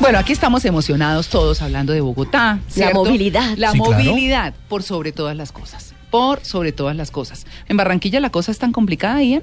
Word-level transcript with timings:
Bueno, 0.00 0.18
aquí 0.18 0.32
estamos 0.32 0.64
emocionados 0.64 1.28
todos 1.28 1.60
hablando 1.60 1.92
de 1.92 2.00
Bogotá. 2.00 2.60
La 2.76 2.90
movilidad. 2.92 3.56
La 3.56 3.72
Sí, 3.72 3.78
claro. 3.80 4.04
movilidad 4.04 4.54
por 4.68 4.82
sobre 4.82 5.12
todas 5.12 5.36
las 5.36 5.52
cosas. 5.52 5.92
Por 6.10 6.44
sobre 6.44 6.72
todas 6.72 6.96
las 6.96 7.10
cosas. 7.10 7.46
En 7.68 7.76
Barranquilla 7.76 8.20
la 8.20 8.30
cosa 8.30 8.52
es 8.52 8.58
tan 8.58 8.72
complicada, 8.72 9.22
Ian. 9.22 9.42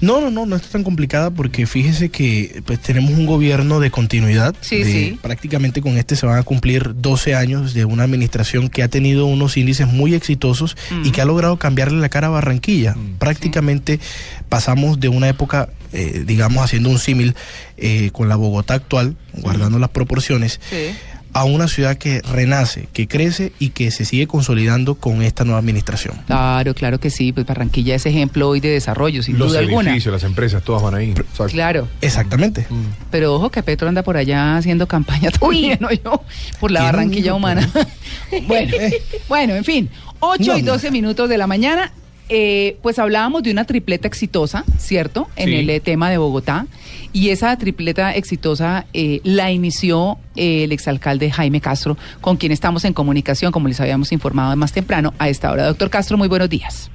No, 0.00 0.20
no, 0.20 0.30
no, 0.30 0.46
no 0.46 0.56
está 0.56 0.68
tan 0.68 0.82
complicada 0.82 1.30
porque 1.30 1.66
fíjese 1.66 2.10
que 2.10 2.62
pues 2.66 2.80
tenemos 2.80 3.12
un 3.12 3.24
gobierno 3.26 3.80
de 3.80 3.90
continuidad. 3.90 4.54
Sí, 4.60 4.78
de- 4.82 4.84
sí. 4.92 5.18
Prácticamente 5.22 5.80
con 5.80 5.96
este 5.96 6.16
se 6.16 6.26
van 6.26 6.38
a 6.38 6.42
cumplir 6.42 6.92
12 7.00 7.34
años 7.34 7.72
de 7.72 7.84
una 7.84 8.02
administración 8.04 8.68
que 8.68 8.82
ha 8.82 8.88
tenido 8.88 9.26
unos 9.26 9.56
índices 9.56 9.86
muy 9.86 10.14
exitosos 10.14 10.76
y 11.04 11.08
Mm. 11.08 11.12
que 11.12 11.20
ha 11.22 11.24
logrado 11.24 11.56
cambiarle 11.56 11.98
la 12.00 12.08
cara 12.08 12.26
a 12.26 12.30
Barranquilla. 12.30 12.96
Prácticamente 13.18 14.00
pasamos 14.48 14.98
de 15.00 15.08
una 15.08 15.28
época, 15.28 15.68
eh, 15.92 16.24
digamos, 16.26 16.64
haciendo 16.64 16.88
un 16.90 16.98
símil 16.98 17.34
eh, 17.76 18.10
con 18.12 18.28
la 18.28 18.36
Bogotá 18.36 18.74
actual, 18.74 19.16
guardando 19.34 19.78
las 19.78 19.90
proporciones, 19.90 20.60
Sí. 20.70 20.94
a 21.34 21.44
una 21.44 21.66
ciudad 21.66 21.96
que 21.96 22.20
renace, 22.20 22.88
que 22.92 23.08
crece 23.08 23.52
y 23.58 23.70
que 23.70 23.90
se 23.90 24.04
sigue 24.04 24.26
consolidando 24.26 24.96
con 24.96 25.22
esta 25.22 25.44
nueva 25.44 25.60
administración. 25.60 26.14
Claro, 26.26 26.74
claro 26.74 27.00
que 27.00 27.08
sí. 27.08 27.32
Pues 27.32 27.46
Barranquilla 27.46 27.94
es 27.94 28.04
ejemplo 28.04 28.48
hoy 28.50 28.60
de 28.60 28.68
desarrollo, 28.68 29.22
sin 29.22 29.38
Los 29.38 29.48
duda 29.48 29.60
alguna. 29.60 29.90
edificios, 29.92 30.12
las 30.12 30.24
empresas, 30.24 30.62
todas 30.62 30.82
van 30.82 30.94
ahí. 30.94 31.10
Exacto. 31.12 31.46
Claro. 31.48 31.88
Exactamente. 32.02 32.66
Pero 33.10 33.34
ojo 33.34 33.50
que 33.50 33.62
Petro 33.62 33.88
anda 33.88 34.02
por 34.02 34.18
allá 34.18 34.58
haciendo 34.58 34.86
campaña 34.86 35.30
también, 35.30 35.78
¿no? 35.80 35.88
yo, 35.90 36.22
por 36.60 36.70
la 36.70 36.80
¿Quién 36.80 36.92
Barranquilla 36.92 37.32
humana. 37.34 37.66
bueno, 38.46 38.72
bueno, 39.28 39.54
en 39.54 39.64
fin, 39.64 39.88
8 40.20 40.42
No, 40.44 40.58
y 40.58 40.62
no. 40.62 40.72
12 40.72 40.90
minutos 40.90 41.28
de 41.30 41.38
la 41.38 41.46
mañana. 41.46 41.92
Eh, 42.28 42.76
pues 42.82 42.98
hablábamos 42.98 43.42
de 43.42 43.50
una 43.50 43.64
tripleta 43.64 44.08
exitosa, 44.08 44.64
¿cierto? 44.78 45.28
En 45.36 45.48
Sí. 45.48 45.54
el 45.56 45.70
eh, 45.70 45.80
tema 45.80 46.10
de 46.10 46.18
Bogotá. 46.18 46.66
Y 47.12 47.28
esa 47.28 47.56
tripleta 47.58 48.14
exitosa 48.14 48.86
eh, 48.94 49.20
la 49.24 49.50
inició 49.50 50.18
eh, 50.34 50.64
el 50.64 50.72
exalcalde 50.72 51.30
Jaime 51.30 51.60
Castro, 51.60 51.98
con 52.22 52.36
quien 52.38 52.52
estamos 52.52 52.84
en 52.86 52.94
comunicación, 52.94 53.52
como 53.52 53.68
les 53.68 53.80
habíamos 53.80 54.12
informado 54.12 54.56
más 54.56 54.72
temprano, 54.72 55.12
a 55.18 55.28
esta 55.28 55.50
hora. 55.52 55.66
Doctor 55.66 55.90
Castro, 55.90 56.16
muy 56.16 56.28
buenos 56.28 56.48
días. 56.48 56.90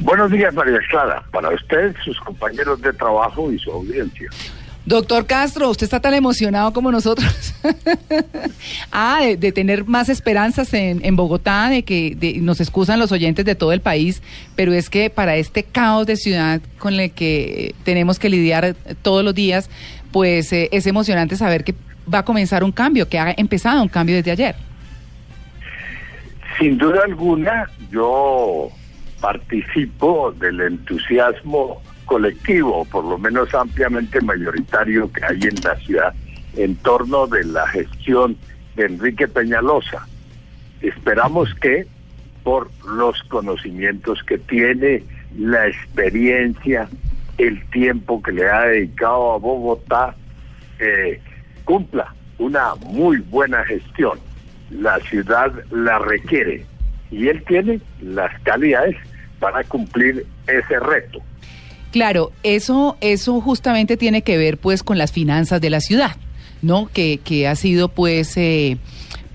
Buenos 0.00 0.30
días, 0.30 0.52
María 0.54 0.78
Clara, 0.90 1.22
para 1.30 1.50
usted, 1.50 1.94
sus 2.04 2.18
compañeros 2.20 2.80
de 2.80 2.92
trabajo 2.94 3.52
y 3.52 3.58
su 3.58 3.70
audiencia. 3.70 4.28
Doctor 4.86 5.26
Castro, 5.26 5.70
usted 5.70 5.84
está 5.84 6.00
tan 6.00 6.12
emocionado 6.12 6.72
como 6.74 6.92
nosotros. 6.92 7.54
ah, 8.92 9.20
de, 9.38 9.52
tener 9.52 9.86
más 9.86 10.10
esperanzas 10.10 10.74
en, 10.74 11.16
Bogotá, 11.16 11.70
de 11.70 11.84
que 11.84 12.38
nos 12.42 12.60
excusan 12.60 12.98
los 12.98 13.10
oyentes 13.10 13.46
de 13.46 13.54
todo 13.54 13.72
el 13.72 13.80
país, 13.80 14.22
pero 14.56 14.74
es 14.74 14.90
que 14.90 15.08
para 15.08 15.36
este 15.36 15.62
caos 15.62 16.06
de 16.06 16.16
ciudad 16.16 16.60
con 16.78 17.00
el 17.00 17.10
que 17.12 17.74
tenemos 17.84 18.18
que 18.18 18.28
lidiar 18.28 18.76
todos 19.00 19.24
los 19.24 19.34
días, 19.34 19.70
pues 20.12 20.52
eh, 20.52 20.68
es 20.70 20.86
emocionante 20.86 21.36
saber 21.36 21.64
que 21.64 21.74
va 22.12 22.18
a 22.18 22.24
comenzar 22.24 22.62
un 22.62 22.72
cambio, 22.72 23.08
que 23.08 23.18
ha 23.18 23.34
empezado 23.38 23.82
un 23.82 23.88
cambio 23.88 24.16
desde 24.16 24.32
ayer. 24.32 24.54
Sin 26.58 26.76
duda 26.76 27.00
alguna, 27.04 27.70
yo 27.90 28.68
participo 29.20 30.32
del 30.32 30.60
entusiasmo 30.60 31.80
colectivo, 32.04 32.84
por 32.86 33.04
lo 33.04 33.18
menos 33.18 33.54
ampliamente 33.54 34.20
mayoritario 34.20 35.10
que 35.12 35.24
hay 35.24 35.40
en 35.42 35.54
la 35.62 35.76
ciudad 35.76 36.14
en 36.56 36.76
torno 36.76 37.26
de 37.26 37.44
la 37.44 37.66
gestión 37.68 38.36
de 38.76 38.86
Enrique 38.86 39.28
Peñalosa. 39.28 40.06
Esperamos 40.80 41.54
que 41.54 41.86
por 42.42 42.70
los 42.86 43.22
conocimientos 43.24 44.22
que 44.22 44.38
tiene, 44.38 45.02
la 45.36 45.66
experiencia, 45.66 46.88
el 47.38 47.68
tiempo 47.70 48.22
que 48.22 48.32
le 48.32 48.48
ha 48.48 48.62
dedicado 48.66 49.32
a 49.32 49.38
Bogotá, 49.38 50.14
eh, 50.78 51.20
cumpla 51.64 52.14
una 52.38 52.74
muy 52.76 53.18
buena 53.18 53.64
gestión. 53.64 54.18
La 54.70 54.98
ciudad 55.00 55.52
la 55.70 55.98
requiere 55.98 56.66
y 57.10 57.28
él 57.28 57.42
tiene 57.46 57.80
las 58.00 58.38
calidades 58.40 58.96
para 59.40 59.64
cumplir 59.64 60.26
ese 60.46 60.80
reto. 60.80 61.20
Claro, 61.94 62.32
eso, 62.42 62.96
eso 63.00 63.40
justamente 63.40 63.96
tiene 63.96 64.22
que 64.22 64.36
ver 64.36 64.58
pues 64.58 64.82
con 64.82 64.98
las 64.98 65.12
finanzas 65.12 65.60
de 65.60 65.70
la 65.70 65.80
ciudad, 65.80 66.16
¿no? 66.60 66.90
Que, 66.92 67.20
que 67.22 67.46
ha 67.46 67.54
sido 67.54 67.86
pues 67.86 68.36
eh, 68.36 68.78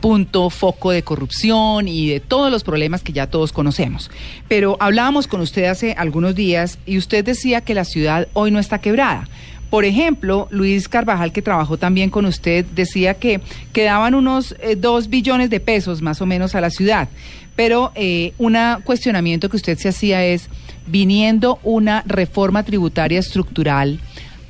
punto, 0.01 0.49
foco 0.49 0.91
de 0.91 1.01
corrupción 1.01 1.87
y 1.87 2.09
de 2.09 2.19
todos 2.19 2.51
los 2.51 2.65
problemas 2.65 3.01
que 3.01 3.13
ya 3.13 3.27
todos 3.27 3.53
conocemos. 3.53 4.11
Pero 4.49 4.75
hablábamos 4.81 5.27
con 5.27 5.39
usted 5.39 5.67
hace 5.67 5.93
algunos 5.93 6.35
días 6.35 6.79
y 6.85 6.97
usted 6.97 7.23
decía 7.23 7.61
que 7.61 7.73
la 7.73 7.85
ciudad 7.85 8.27
hoy 8.33 8.51
no 8.51 8.59
está 8.59 8.79
quebrada. 8.79 9.29
Por 9.69 9.85
ejemplo, 9.85 10.49
Luis 10.51 10.89
Carvajal, 10.89 11.31
que 11.31 11.41
trabajó 11.41 11.77
también 11.77 12.09
con 12.09 12.25
usted, 12.25 12.65
decía 12.75 13.13
que 13.13 13.39
quedaban 13.71 14.15
unos 14.15 14.53
eh, 14.59 14.75
dos 14.75 15.07
billones 15.07 15.49
de 15.49 15.61
pesos 15.61 16.01
más 16.01 16.21
o 16.21 16.25
menos 16.25 16.55
a 16.55 16.59
la 16.59 16.71
ciudad. 16.71 17.07
Pero 17.55 17.93
eh, 17.95 18.33
un 18.37 18.57
cuestionamiento 18.83 19.47
que 19.49 19.55
usted 19.55 19.77
se 19.77 19.87
hacía 19.87 20.25
es, 20.25 20.49
viniendo 20.89 21.59
una 21.63 22.03
reforma 22.05 22.63
tributaria 22.63 23.19
estructural, 23.19 23.99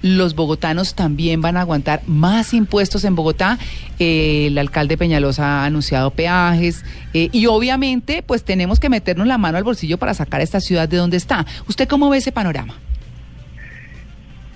los 0.01 0.35
bogotanos 0.35 0.95
también 0.95 1.41
van 1.41 1.57
a 1.57 1.61
aguantar 1.61 2.01
más 2.07 2.53
impuestos 2.53 3.03
en 3.03 3.15
Bogotá. 3.15 3.57
Eh, 3.99 4.47
el 4.47 4.57
alcalde 4.57 4.97
Peñalosa 4.97 5.61
ha 5.61 5.65
anunciado 5.65 6.11
peajes 6.11 6.85
eh, 7.13 7.29
y 7.31 7.47
obviamente 7.47 8.23
pues 8.23 8.43
tenemos 8.43 8.79
que 8.79 8.89
meternos 8.89 9.27
la 9.27 9.37
mano 9.37 9.57
al 9.57 9.63
bolsillo 9.63 9.97
para 9.97 10.13
sacar 10.13 10.39
a 10.39 10.43
esta 10.43 10.61
ciudad 10.61 10.87
de 10.87 10.97
donde 10.97 11.17
está. 11.17 11.45
¿Usted 11.67 11.87
cómo 11.87 12.09
ve 12.09 12.17
ese 12.17 12.31
panorama? 12.31 12.75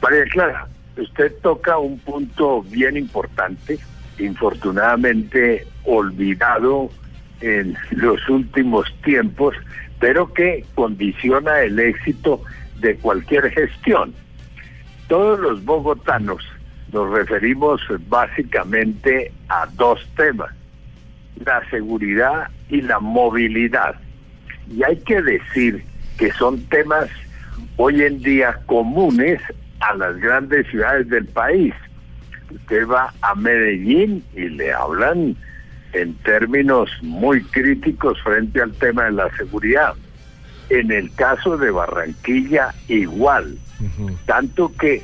María 0.02 0.24
Clara, 0.32 0.68
usted 0.98 1.34
toca 1.42 1.78
un 1.78 1.98
punto 2.00 2.62
bien 2.64 2.98
importante, 2.98 3.80
infortunadamente 4.20 5.66
olvidado 5.86 6.90
en 7.42 7.76
los 7.92 8.28
últimos 8.30 8.94
tiempos, 9.04 9.56
pero 10.04 10.34
que 10.34 10.66
condiciona 10.76 11.62
el 11.62 11.80
éxito 11.80 12.42
de 12.82 12.98
cualquier 12.98 13.50
gestión. 13.52 14.14
Todos 15.08 15.40
los 15.40 15.64
bogotanos 15.64 16.44
nos 16.92 17.10
referimos 17.10 17.80
básicamente 18.10 19.32
a 19.48 19.66
dos 19.78 20.06
temas, 20.18 20.52
la 21.46 21.64
seguridad 21.70 22.50
y 22.68 22.82
la 22.82 23.00
movilidad. 23.00 23.96
Y 24.70 24.84
hay 24.84 24.98
que 24.98 25.22
decir 25.22 25.86
que 26.18 26.34
son 26.34 26.62
temas 26.64 27.08
hoy 27.78 28.02
en 28.02 28.22
día 28.22 28.60
comunes 28.66 29.40
a 29.80 29.96
las 29.96 30.18
grandes 30.18 30.68
ciudades 30.68 31.08
del 31.08 31.28
país. 31.28 31.74
Usted 32.54 32.86
va 32.90 33.14
a 33.22 33.36
Medellín 33.36 34.22
y 34.36 34.50
le 34.50 34.74
hablan 34.74 35.38
en 35.94 36.14
términos 36.16 36.90
muy 37.02 37.42
críticos 37.44 38.22
frente 38.24 38.62
al 38.62 38.72
tema 38.74 39.06
de 39.06 39.12
la 39.12 39.30
seguridad. 39.38 39.94
En 40.70 40.92
el 40.92 41.14
caso 41.14 41.58
de 41.58 41.72
Barranquilla, 41.72 42.74
igual. 42.88 43.58
Tanto 44.26 44.72
que, 44.80 45.04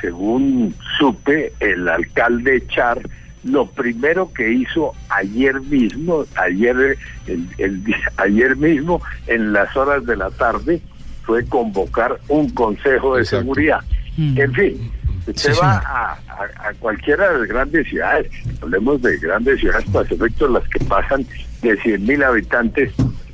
según 0.00 0.74
supe, 0.98 1.52
el 1.60 1.88
alcalde 1.88 2.66
Char, 2.68 3.00
lo 3.44 3.66
primero 3.66 4.32
que 4.32 4.50
hizo 4.50 4.92
ayer 5.08 5.60
mismo, 5.60 6.24
ayer, 6.34 6.98
el- 7.28 7.48
el 7.58 7.84
día- 7.84 8.12
ayer 8.16 8.56
mismo, 8.56 9.00
en 9.28 9.52
las 9.52 9.74
horas 9.76 10.04
de 10.04 10.16
la 10.16 10.30
tarde, 10.30 10.82
fue 11.22 11.44
convocar 11.46 12.18
un 12.28 12.50
consejo 12.50 13.16
de 13.16 13.22
Exacto. 13.22 13.42
seguridad. 13.44 13.80
Mm. 14.16 14.40
En 14.40 14.52
fin, 14.54 14.92
usted 15.26 15.52
Sí, 15.52 15.58
va 15.62 15.80
señor. 15.80 15.84
a, 15.86 16.12
a- 16.12 16.68
a 16.68 16.74
cualquiera 16.78 17.32
de 17.32 17.38
las 17.40 17.48
grandes 17.48 17.88
ciudades, 17.88 18.30
hablemos 18.62 19.02
de 19.02 19.16
grandes 19.18 19.60
ciudades 19.60 19.84
para 19.90 20.08
efectos 20.08 20.50
las 20.50 20.68
que 20.68 20.84
pasan 20.84 21.26
de 21.62 21.76
100 21.78 22.04
mil 22.06 22.22
habitantes 22.22 22.92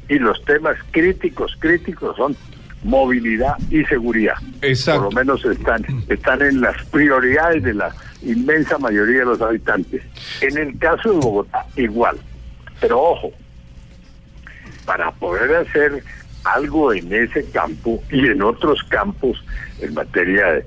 y 0.09 0.19
los 0.19 0.43
temas 0.45 0.77
críticos, 0.91 1.57
críticos 1.59 2.17
son 2.17 2.37
movilidad 2.85 3.55
y 3.71 3.85
seguridad. 3.85 4.35
Exacto. 4.61 5.03
Por 5.05 5.13
lo 5.15 5.21
menos 5.21 5.45
están, 5.45 5.85
están 6.09 6.43
en 6.43 6.61
las 6.61 6.77
prioridades 6.87 7.63
de 7.63 7.75
la 7.75 7.95
inmensa 8.23 8.77
mayoría 8.79 9.21
de 9.21 9.25
los 9.27 9.41
habitantes. 9.41 10.03
En 10.41 10.57
el 10.59 10.79
caso 10.79 11.13
de 11.13 11.19
Bogotá, 11.19 11.65
igual. 11.77 12.17
Pero 12.81 13.01
ojo, 13.01 13.31
para 14.85 15.11
poder 15.13 15.55
hacer 15.55 16.03
algo 16.45 16.93
en 16.93 17.13
ese 17.13 17.45
campo 17.51 18.03
y 18.11 18.27
en 18.27 18.43
otros 18.43 18.83
campos 18.89 19.43
en 19.81 19.95
materia 19.95 20.45
de 20.55 20.67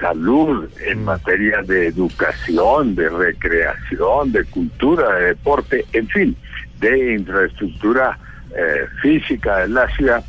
salud, 0.00 0.68
en 0.86 1.04
materia 1.04 1.62
de 1.62 1.86
educación, 1.88 2.94
de 2.94 3.08
recreación, 3.08 4.32
de 4.32 4.44
cultura, 4.44 5.14
de 5.16 5.26
deporte, 5.28 5.84
en 5.92 6.08
fin, 6.08 6.36
de 6.80 7.14
infraestructura 7.14 8.18
eh, 8.56 8.86
física 9.02 9.58
de 9.58 9.68
la 9.68 9.88
ciudad, 9.96 10.24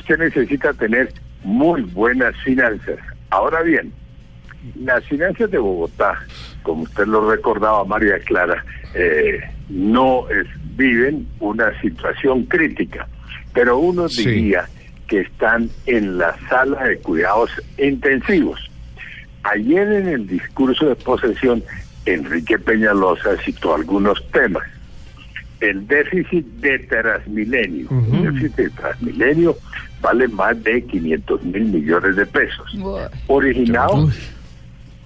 usted 0.00 0.18
necesita 0.18 0.72
tener 0.74 1.12
muy 1.44 1.82
buenas 1.82 2.34
finanzas. 2.42 2.98
Ahora 3.30 3.62
bien, 3.62 3.92
las 4.82 5.04
finanzas 5.04 5.50
de 5.50 5.58
Bogotá, 5.58 6.18
como 6.62 6.82
usted 6.82 7.06
lo 7.06 7.30
recordaba, 7.30 7.84
María 7.84 8.18
Clara, 8.20 8.64
eh, 8.94 9.40
no 9.68 10.28
es- 10.30 10.46
viven 10.76 11.26
una 11.40 11.78
situación 11.80 12.44
crítica, 12.44 13.06
pero 13.54 13.78
uno 13.78 14.08
Sí. 14.08 14.26
diría 14.26 14.66
que 15.08 15.20
están 15.20 15.70
en 15.86 16.18
la 16.18 16.36
sala 16.48 16.84
de 16.84 16.98
cuidados 16.98 17.50
intensivos. 17.78 18.70
Ayer 19.52 19.92
en 19.92 20.08
el 20.08 20.26
discurso 20.26 20.86
de 20.86 20.96
posesión 20.96 21.62
Enrique 22.04 22.58
Peñalosa 22.58 23.36
citó 23.44 23.74
algunos 23.74 24.22
temas. 24.30 24.64
El 25.60 25.86
déficit 25.86 26.44
de 26.60 26.78
Transmilenio. 26.80 27.88
El 27.90 28.22
déficit 28.24 28.56
de 28.56 28.70
Transmilenio 28.70 29.56
vale 30.00 30.28
más 30.28 30.62
de 30.62 30.82
500 30.84 31.44
mil 31.44 31.64
millones 31.64 32.16
de 32.16 32.26
pesos. 32.26 32.76
Originado 33.28 34.10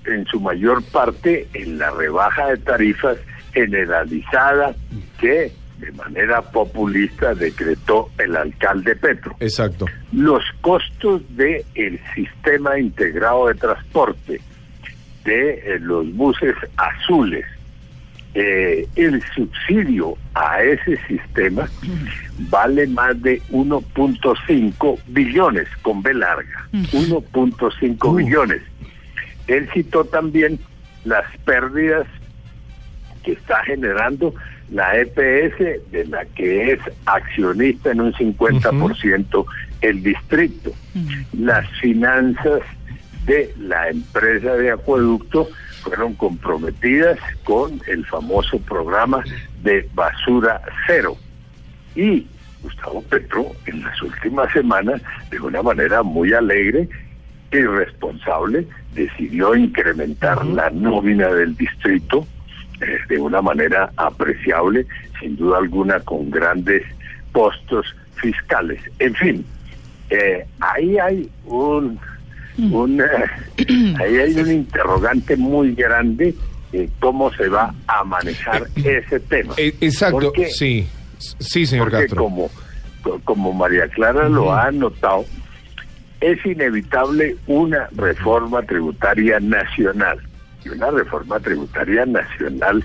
en 0.06 0.24
su 0.26 0.40
mayor 0.40 0.82
parte 0.84 1.46
en 1.52 1.78
la 1.78 1.90
rebaja 1.90 2.48
de 2.48 2.56
tarifas 2.58 3.18
generalizada 3.52 4.74
que 5.18 5.52
de 5.80 5.92
manera 5.92 6.42
populista 6.42 7.34
decretó 7.34 8.10
el 8.18 8.36
alcalde 8.36 8.94
Petro. 8.96 9.36
Exacto. 9.40 9.86
Los 10.12 10.44
costos 10.60 11.22
del 11.36 11.64
el 11.74 12.00
sistema 12.14 12.78
integrado 12.78 13.48
de 13.48 13.54
transporte 13.54 14.40
de 15.24 15.50
eh, 15.52 15.78
los 15.80 16.12
buses 16.14 16.54
azules, 16.76 17.44
eh, 18.34 18.86
el 18.96 19.22
subsidio 19.34 20.16
a 20.34 20.62
ese 20.62 20.96
sistema 21.08 21.68
vale 22.48 22.86
más 22.86 23.20
de 23.22 23.42
1.5 23.50 24.98
billones 25.08 25.68
con 25.82 26.02
B 26.02 26.14
larga, 26.14 26.68
1.5 26.72 28.16
billones. 28.16 28.62
Él 29.48 29.68
citó 29.74 30.04
también 30.04 30.60
las 31.04 31.24
pérdidas 31.44 32.06
que 33.24 33.32
está 33.32 33.62
generando 33.64 34.34
la 34.70 34.96
EPS, 34.96 35.90
de 35.90 36.06
la 36.08 36.24
que 36.26 36.72
es 36.72 36.80
accionista 37.06 37.90
en 37.90 38.00
un 38.00 38.12
50% 38.12 39.44
el 39.80 40.02
distrito. 40.02 40.72
Las 41.32 41.68
finanzas 41.80 42.60
de 43.26 43.52
la 43.58 43.88
empresa 43.88 44.54
de 44.54 44.70
acueducto 44.70 45.48
fueron 45.82 46.14
comprometidas 46.14 47.18
con 47.44 47.80
el 47.86 48.04
famoso 48.06 48.58
programa 48.60 49.24
de 49.62 49.88
basura 49.94 50.60
cero. 50.86 51.16
Y 51.94 52.26
Gustavo 52.62 53.02
Petro 53.02 53.46
en 53.66 53.82
las 53.82 54.00
últimas 54.02 54.52
semanas, 54.52 55.00
de 55.30 55.40
una 55.40 55.62
manera 55.62 56.02
muy 56.02 56.32
alegre 56.32 56.88
y 57.50 57.60
responsable, 57.62 58.66
decidió 58.94 59.54
incrementar 59.56 60.44
la 60.44 60.70
nómina 60.70 61.28
del 61.28 61.56
distrito 61.56 62.26
eh, 62.80 62.98
de 63.08 63.18
una 63.18 63.42
manera 63.42 63.90
apreciable, 63.96 64.86
sin 65.20 65.36
duda 65.36 65.58
alguna 65.58 66.00
con 66.00 66.30
grandes 66.30 66.82
costos 67.32 67.94
fiscales. 68.14 68.80
En 68.98 69.14
fin, 69.14 69.44
eh, 70.08 70.46
ahí 70.60 70.98
hay 70.98 71.30
un, 71.44 71.98
un 72.58 73.00
eh, 73.00 73.04
ahí 74.00 74.16
hay 74.16 74.34
un 74.36 74.50
interrogante 74.50 75.36
muy 75.36 75.74
grande 75.74 76.34
cómo 77.00 77.32
se 77.32 77.48
va 77.48 77.74
a 77.88 78.04
manejar 78.04 78.64
ese 78.76 79.18
tema. 79.18 79.54
exacto, 79.56 80.32
sí, 80.48 80.86
sí, 81.18 81.66
señor 81.66 81.90
porque 81.90 82.14
Como, 82.14 82.48
como 83.24 83.52
María 83.52 83.88
Clara 83.88 84.28
lo 84.28 84.54
ha 84.54 84.70
notado, 84.70 85.24
es 86.20 86.46
inevitable 86.46 87.36
una 87.48 87.88
reforma 87.96 88.62
tributaria 88.62 89.40
nacional 89.40 90.20
y 90.64 90.68
una 90.68 90.90
reforma 90.90 91.40
tributaria 91.40 92.06
nacional 92.06 92.84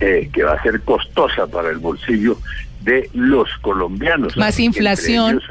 eh, 0.00 0.30
que 0.32 0.42
va 0.42 0.54
a 0.54 0.62
ser 0.62 0.80
costosa 0.82 1.46
para 1.46 1.70
el 1.70 1.78
bolsillo 1.78 2.38
de 2.82 3.08
los 3.12 3.48
colombianos. 3.60 4.36
Más 4.36 4.58
inflación, 4.58 5.42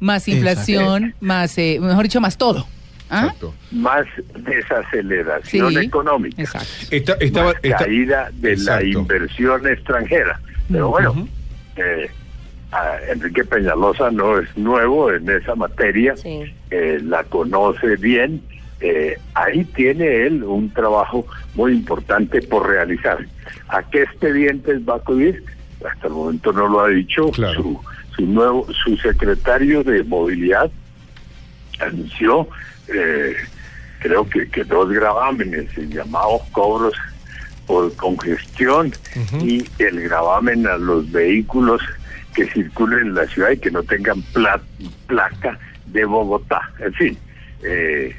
más 0.00 0.28
inflación, 0.28 1.14
más, 1.20 1.56
eh, 1.58 1.78
mejor 1.80 2.04
dicho, 2.04 2.20
más 2.20 2.36
todo. 2.36 2.66
¿Ah? 3.08 3.32
Más 3.70 4.04
desaceleración 4.34 5.78
económica. 5.78 6.42
Exacto. 6.42 7.16
más 7.32 7.54
caída 7.78 8.30
de 8.32 8.56
la 8.56 8.82
inversión 8.82 9.66
extranjera. 9.66 10.40
Pero 10.68 10.88
bueno, 10.88 11.28
eh, 11.76 12.10
Enrique 13.08 13.44
Peñalosa 13.44 14.10
no 14.10 14.40
es 14.40 14.56
nuevo 14.56 15.12
en 15.12 15.30
esa 15.30 15.54
materia, 15.54 16.14
la 16.70 17.22
conoce 17.24 17.96
bien 17.96 18.42
eh, 18.80 19.18
ahí 19.34 19.64
tiene 19.64 20.26
él 20.26 20.44
un 20.44 20.70
trabajo 20.70 21.26
muy 21.54 21.72
importante 21.72 22.42
por 22.42 22.68
realizar. 22.68 23.18
¿A 23.68 23.82
qué 23.82 24.02
expedientes 24.02 24.86
va 24.88 24.94
a 24.94 24.98
acudir? 24.98 25.42
Hasta 25.88 26.08
el 26.08 26.12
momento 26.12 26.52
no 26.52 26.68
lo 26.68 26.80
ha 26.80 26.88
dicho. 26.88 27.30
Su, 27.32 27.80
su 28.14 28.26
nuevo, 28.26 28.66
su 28.84 28.96
secretario 28.96 29.82
de 29.82 30.02
movilidad 30.04 30.70
anunció, 31.80 32.48
eh, 32.88 33.34
creo 34.00 34.28
que, 34.28 34.48
que 34.48 34.64
dos 34.64 34.90
gravámenes 34.90 35.68
llamados 35.76 36.42
cobros 36.52 36.94
por 37.66 37.94
congestión 37.96 38.92
y 39.42 39.64
el 39.78 40.02
gravamen 40.02 40.66
a 40.66 40.76
los 40.76 41.10
vehículos 41.10 41.82
que 42.34 42.46
circulen 42.50 43.08
en 43.08 43.14
la 43.14 43.26
ciudad 43.26 43.50
y 43.50 43.58
que 43.58 43.70
no 43.70 43.82
tengan 43.82 44.22
placa 45.06 45.58
de 45.86 46.04
Bogotá. 46.04 46.60
En 46.78 46.92
fin, 46.94 47.18
eh, 47.64 48.14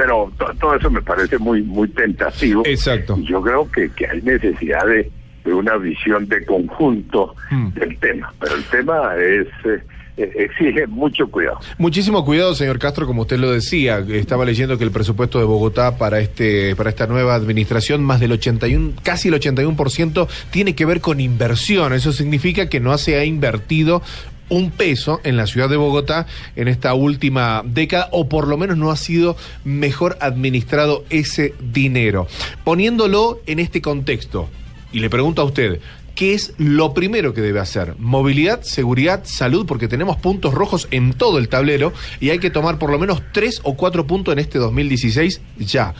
pero 0.00 0.32
todo 0.58 0.76
eso 0.76 0.90
me 0.90 1.02
parece 1.02 1.36
muy 1.36 1.62
muy 1.62 1.86
tentativo. 1.88 2.62
Exacto. 2.64 3.18
Y 3.18 3.26
yo 3.26 3.42
creo 3.42 3.70
que, 3.70 3.90
que 3.90 4.06
hay 4.06 4.22
necesidad 4.22 4.86
de, 4.86 5.10
una 5.52 5.76
visión 5.76 6.26
de 6.26 6.44
conjunto 6.46 7.34
hmm. 7.50 7.68
del 7.74 7.98
tema, 7.98 8.32
pero 8.40 8.54
el 8.54 8.64
tema 8.64 9.14
es... 9.16 9.46
Eh, 9.66 9.82
eh, 10.16 10.32
exige 10.36 10.86
mucho 10.86 11.28
cuidado. 11.28 11.60
Muchísimo 11.78 12.24
cuidado, 12.24 12.54
señor 12.54 12.78
Castro, 12.78 13.06
como 13.06 13.22
usted 13.22 13.38
lo 13.38 13.52
decía. 13.52 14.04
Estaba 14.08 14.44
leyendo 14.44 14.76
que 14.76 14.84
el 14.84 14.90
presupuesto 14.90 15.38
de 15.38 15.44
Bogotá 15.44 15.96
para 15.96 16.20
este 16.20 16.74
para 16.76 16.90
esta 16.90 17.06
nueva 17.06 17.34
administración, 17.34 18.02
más 18.02 18.20
del 18.20 18.32
81, 18.32 18.94
casi 19.02 19.28
el 19.28 19.34
81% 19.34 20.28
tiene 20.50 20.74
que 20.74 20.84
ver 20.84 21.00
con 21.00 21.20
inversión. 21.20 21.92
Eso 21.92 22.12
significa 22.12 22.68
que 22.68 22.80
no 22.80 22.96
se 22.98 23.16
ha 23.16 23.24
invertido 23.24 24.02
un 24.50 24.70
peso 24.70 25.20
en 25.24 25.36
la 25.36 25.46
ciudad 25.46 25.68
de 25.68 25.76
Bogotá 25.76 26.26
en 26.56 26.68
esta 26.68 26.92
última 26.94 27.62
década, 27.64 28.08
o 28.12 28.28
por 28.28 28.46
lo 28.46 28.58
menos 28.58 28.76
no 28.76 28.90
ha 28.90 28.96
sido 28.96 29.36
mejor 29.64 30.18
administrado 30.20 31.04
ese 31.08 31.54
dinero. 31.60 32.26
Poniéndolo 32.64 33.40
en 33.46 33.58
este 33.58 33.80
contexto, 33.80 34.48
y 34.92 35.00
le 35.00 35.08
pregunto 35.08 35.40
a 35.40 35.44
usted, 35.44 35.80
¿qué 36.14 36.34
es 36.34 36.52
lo 36.58 36.92
primero 36.92 37.32
que 37.32 37.40
debe 37.40 37.60
hacer? 37.60 37.94
Movilidad, 37.98 38.62
seguridad, 38.62 39.22
salud, 39.24 39.66
porque 39.66 39.88
tenemos 39.88 40.16
puntos 40.16 40.52
rojos 40.52 40.88
en 40.90 41.12
todo 41.12 41.38
el 41.38 41.48
tablero 41.48 41.92
y 42.20 42.30
hay 42.30 42.38
que 42.38 42.50
tomar 42.50 42.78
por 42.78 42.90
lo 42.90 42.98
menos 42.98 43.22
tres 43.32 43.60
o 43.62 43.76
cuatro 43.76 44.06
puntos 44.06 44.32
en 44.32 44.40
este 44.40 44.58
2016 44.58 45.40
ya. 45.58 45.94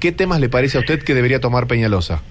¿Qué 0.00 0.10
temas 0.10 0.40
le 0.40 0.48
parece 0.48 0.78
a 0.78 0.80
usted 0.80 1.02
que 1.02 1.14
debería 1.14 1.40
tomar 1.40 1.68
Peñalosa? 1.68 2.22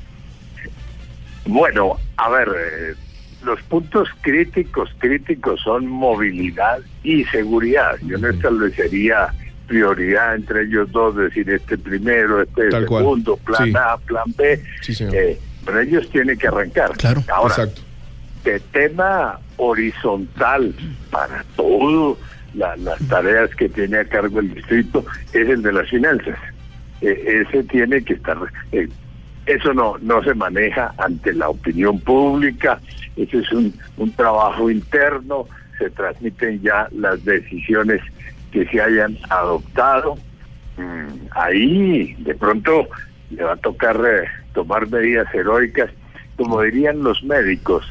Bueno, 1.45 1.97
a 2.17 2.29
ver, 2.29 2.49
eh, 2.49 2.95
los 3.43 3.61
puntos 3.63 4.09
críticos, 4.21 4.89
críticos 4.99 5.61
son 5.61 5.87
movilidad 5.87 6.79
y 7.03 7.23
seguridad. 7.25 7.97
Yo 8.05 8.17
no 8.17 8.29
establecería 8.29 9.33
prioridad 9.67 10.35
entre 10.35 10.63
ellos 10.63 10.91
dos, 10.91 11.15
decir 11.15 11.49
este 11.49 11.77
primero, 11.77 12.41
este 12.41 12.69
segundo, 12.71 13.37
plan 13.37 13.75
A, 13.77 13.97
plan 13.97 14.33
B. 14.35 14.61
Eh, 15.13 15.39
pero 15.65 15.79
ellos 15.79 16.09
tienen 16.09 16.37
que 16.37 16.47
arrancar. 16.47 16.91
Claro, 16.97 17.23
Ahora, 17.33 17.55
exacto. 17.55 17.81
de 18.43 18.59
tema 18.59 19.39
horizontal 19.57 20.73
para 21.09 21.43
todas 21.55 22.17
las 22.53 22.99
tareas 23.07 23.49
que 23.55 23.69
tiene 23.69 23.99
a 23.99 24.05
cargo 24.05 24.39
el 24.39 24.53
distrito 24.53 25.05
es 25.33 25.47
el 25.47 25.61
de 25.61 25.71
las 25.71 25.89
finanzas. 25.89 26.37
Eh, 27.01 27.45
ese 27.47 27.63
tiene 27.63 28.03
que 28.03 28.13
estar 28.13 28.37
eh, 28.71 28.89
eso 29.45 29.73
no, 29.73 29.97
no 29.99 30.23
se 30.23 30.33
maneja 30.33 30.93
ante 30.97 31.33
la 31.33 31.49
opinión 31.49 31.99
pública, 31.99 32.79
ese 33.15 33.39
es 33.39 33.51
un, 33.51 33.73
un 33.97 34.11
trabajo 34.13 34.69
interno, 34.69 35.47
se 35.77 35.89
transmiten 35.89 36.61
ya 36.61 36.87
las 36.91 37.23
decisiones 37.25 38.01
que 38.51 38.65
se 38.67 38.81
hayan 38.81 39.17
adoptado. 39.29 40.15
Mm, 40.77 41.27
ahí 41.31 42.13
de 42.19 42.35
pronto 42.35 42.87
le 43.29 43.43
va 43.43 43.53
a 43.53 43.57
tocar 43.57 43.97
eh, 44.05 44.27
tomar 44.53 44.87
medidas 44.89 45.33
heroicas, 45.33 45.89
como 46.37 46.61
dirían 46.61 47.03
los 47.03 47.23
médicos, 47.23 47.85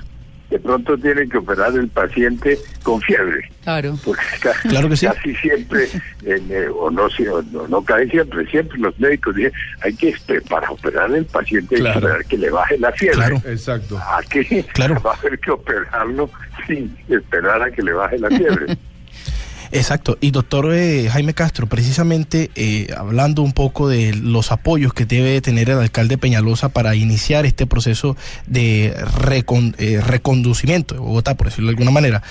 de 0.50 0.59
pronto 0.59 0.99
tienen 0.99 1.28
que 1.28 1.38
operar 1.38 1.73
el 1.75 1.88
paciente 1.88 2.59
con 2.83 3.00
fiebre. 3.00 3.49
Claro. 3.62 3.97
Porque 4.04 4.23
casi, 4.40 4.69
claro 4.69 4.88
que 4.88 4.97
sí. 4.97 5.07
casi 5.07 5.35
siempre, 5.37 5.88
eh, 6.25 6.69
o 6.75 6.90
no, 6.90 7.09
no, 7.52 7.69
no 7.69 7.85
casi 7.85 8.11
siempre, 8.11 8.47
siempre 8.50 8.78
los 8.78 8.99
médicos 8.99 9.37
dicen, 9.37 9.52
hay 9.83 9.95
que, 9.95 10.14
para 10.49 10.71
operar 10.71 11.11
el 11.12 11.25
paciente, 11.26 11.76
hay 11.76 11.83
que 11.83 11.88
esperar 11.88 12.25
que 12.25 12.37
le 12.37 12.50
baje 12.50 12.78
la 12.78 12.92
fiebre. 12.92 13.16
Claro, 13.16 13.37
exacto. 13.47 14.00
Aquí 14.12 14.62
claro. 14.75 15.00
va 15.07 15.12
a 15.12 15.16
haber 15.16 15.38
que 15.38 15.50
operarlo 15.52 16.30
sin 16.66 16.97
esperar 17.09 17.62
a 17.62 17.71
que 17.71 17.83
le 17.83 17.92
baje 17.92 18.19
la 18.19 18.28
fiebre. 18.28 18.76
Exacto. 19.72 20.18
Y 20.20 20.32
doctor 20.32 20.74
eh, 20.74 21.08
Jaime 21.10 21.32
Castro, 21.32 21.66
precisamente 21.66 22.50
eh, 22.56 22.88
hablando 22.96 23.42
un 23.42 23.52
poco 23.52 23.88
de 23.88 24.14
los 24.14 24.50
apoyos 24.50 24.92
que 24.92 25.04
debe 25.04 25.40
tener 25.40 25.70
el 25.70 25.78
alcalde 25.78 26.18
Peñalosa 26.18 26.70
para 26.70 26.96
iniciar 26.96 27.46
este 27.46 27.66
proceso 27.66 28.16
de 28.46 28.86
eh, 28.86 30.00
reconducimiento 30.00 30.94
de 30.94 31.00
Bogotá, 31.00 31.36
por 31.36 31.46
decirlo 31.46 31.68
de 31.68 31.74
alguna 31.74 31.92
manera, 31.92 32.22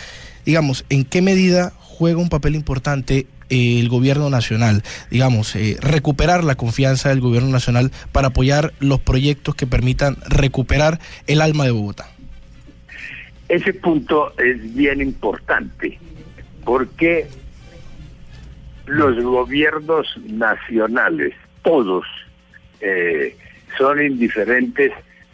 digamos, 0.45 0.85
¿en 0.89 1.05
qué 1.05 1.21
medida 1.21 1.71
juega 1.79 2.19
un 2.19 2.29
papel 2.29 2.55
importante 2.55 3.27
eh, 3.49 3.79
el 3.79 3.89
gobierno 3.89 4.29
nacional, 4.29 4.83
digamos, 5.09 5.55
eh, 5.55 5.77
recuperar 5.81 6.43
la 6.43 6.55
confianza 6.55 7.09
del 7.09 7.19
gobierno 7.19 7.49
nacional 7.49 7.91
para 8.11 8.27
apoyar 8.27 8.73
los 8.79 8.99
proyectos 8.99 9.55
que 9.55 9.65
permitan 9.65 10.17
recuperar 10.27 10.99
el 11.25 11.41
alma 11.41 11.65
de 11.65 11.71
Bogotá? 11.71 12.09
Ese 13.47 13.73
punto 13.73 14.31
es 14.37 14.75
bien 14.75 15.01
importante 15.01 15.97
porque 16.69 17.25
los 18.85 19.19
gobiernos 19.23 20.05
nacionales, 20.27 21.33
todos, 21.63 22.05
eh, 22.79 23.35
son 23.75 23.99
indiferentes, 23.99 24.91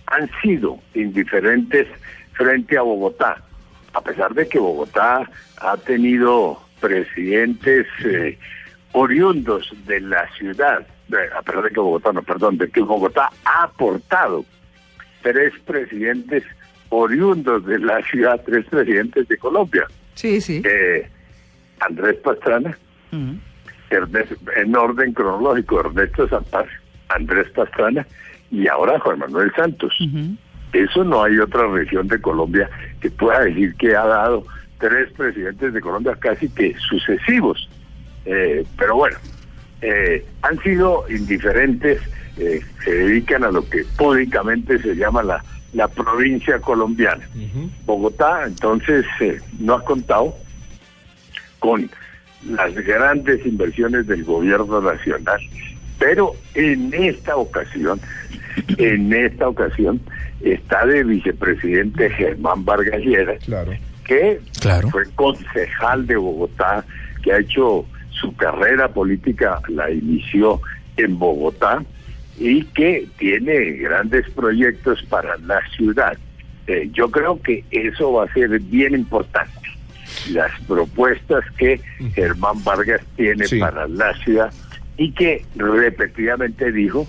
han 0.08 0.30
sido 0.42 0.80
indiferentes 0.94 1.88
frente 2.36 2.78
a 2.78 2.84
Bogotá, 2.84 3.44
a 3.92 4.00
pesar 4.00 4.34
de 4.34 4.48
que 4.48 4.60
Bogotá 4.60 5.30
ha 5.58 5.76
tenido 5.76 6.58
presidentes 6.80 7.86
eh, 8.06 8.40
oriundos 8.94 9.74
de 9.88 10.00
la 10.00 10.30
ciudad, 10.38 10.88
a 11.38 11.42
pesar 11.42 11.64
de 11.64 11.70
que 11.72 11.82
Bogotá, 11.82 12.14
no, 12.14 12.24
perdón, 12.24 12.58
de 12.60 12.70
que 12.70 12.80
Bogotá 12.80 13.30
ha 13.44 13.64
aportado 13.64 14.46
tres 15.22 15.52
presidentes 15.66 16.46
oriundos 16.88 17.66
de 17.66 17.80
la 17.80 18.02
ciudad, 18.04 18.42
tres 18.46 18.66
presidentes 18.68 19.28
de 19.28 19.38
Colombia. 19.38 19.86
Sí, 20.14 20.40
sí. 20.40 20.62
Eh, 20.64 21.10
Andrés 21.80 22.18
Pastrana, 22.24 22.78
en 23.12 24.76
orden 24.76 25.14
cronológico, 25.14 25.80
Ernesto 25.80 26.28
Zampar, 26.28 26.68
Andrés 27.10 27.50
Pastrana 27.52 28.06
y 28.52 28.68
ahora 28.68 29.00
Juan 29.00 29.20
Manuel 29.20 29.52
Santos. 29.56 29.94
Eso 30.74 31.04
no 31.04 31.24
hay 31.24 31.38
otra 31.40 31.68
región 31.68 32.08
de 32.08 32.20
Colombia 32.20 32.70
que 33.00 33.10
pueda 33.10 33.42
decir 33.42 33.76
que 33.76 33.96
ha 33.96 34.06
dado 34.06 34.46
tres 34.80 35.12
presidentes 35.14 35.74
de 35.74 35.82
Colombia 35.82 36.18
casi 36.20 36.50
que 36.50 36.76
sucesivos. 36.90 37.70
Eh, 38.26 38.66
pero 38.78 38.96
bueno, 38.96 39.18
eh, 39.82 40.26
han 40.42 40.60
sido 40.62 41.06
indiferentes, 41.10 42.02
eh, 42.38 42.60
se 42.84 42.92
dedican 42.92 43.44
a 43.44 43.52
lo 43.52 43.68
que 43.70 43.86
públicamente 43.98 44.82
se 44.82 44.96
llama 44.96 45.24
la, 45.24 45.44
la 45.74 45.88
provincia 45.88 46.60
colombiana. 46.60 47.28
Bogotá, 47.86 48.46
entonces, 48.46 49.06
no 49.60 49.76
ha 49.76 49.86
contado 49.86 50.36
con 51.66 51.90
las 52.48 52.76
grandes 52.76 53.44
inversiones 53.44 54.06
del 54.06 54.24
gobierno 54.24 54.82
nacional. 54.82 55.42
Pero 55.98 56.34
en 56.54 56.94
esta 56.94 57.36
ocasión, 57.36 58.00
en 58.78 59.12
esta 59.12 59.48
ocasión, 59.48 60.00
está 60.42 60.86
de 60.86 61.04
vicepresidente 61.04 62.12
Germán 62.12 62.64
Vargas 62.64 63.02
Lleras, 63.02 63.40
que 64.04 64.40
fue 64.92 65.06
concejal 65.16 66.06
de 66.06 66.18
Bogotá, 66.18 66.86
que 67.24 67.34
ha 67.34 67.40
hecho 67.40 67.84
su 68.12 68.36
carrera 68.36 68.90
política, 68.90 69.60
la 69.68 69.90
inició 69.90 70.62
en 70.98 71.18
Bogotá 71.18 71.84
y 72.38 72.62
que 72.62 73.08
tiene 73.18 73.72
grandes 73.72 74.30
proyectos 74.30 75.02
para 75.10 75.36
la 75.40 75.60
ciudad. 75.76 76.16
Eh, 76.68 76.90
yo 76.94 77.10
creo 77.10 77.42
que 77.42 77.64
eso 77.72 78.14
va 78.14 78.26
a 78.26 78.34
ser 78.34 78.60
bien 78.60 78.94
importante. 78.94 79.75
Las 80.32 80.52
propuestas 80.68 81.44
que 81.58 81.80
Germán 82.14 82.64
Vargas 82.64 83.02
tiene 83.16 83.46
para 83.60 83.88
la 83.88 84.14
ciudad 84.24 84.52
y 84.98 85.12
que 85.12 85.46
repetidamente 85.56 86.72
dijo 86.72 87.08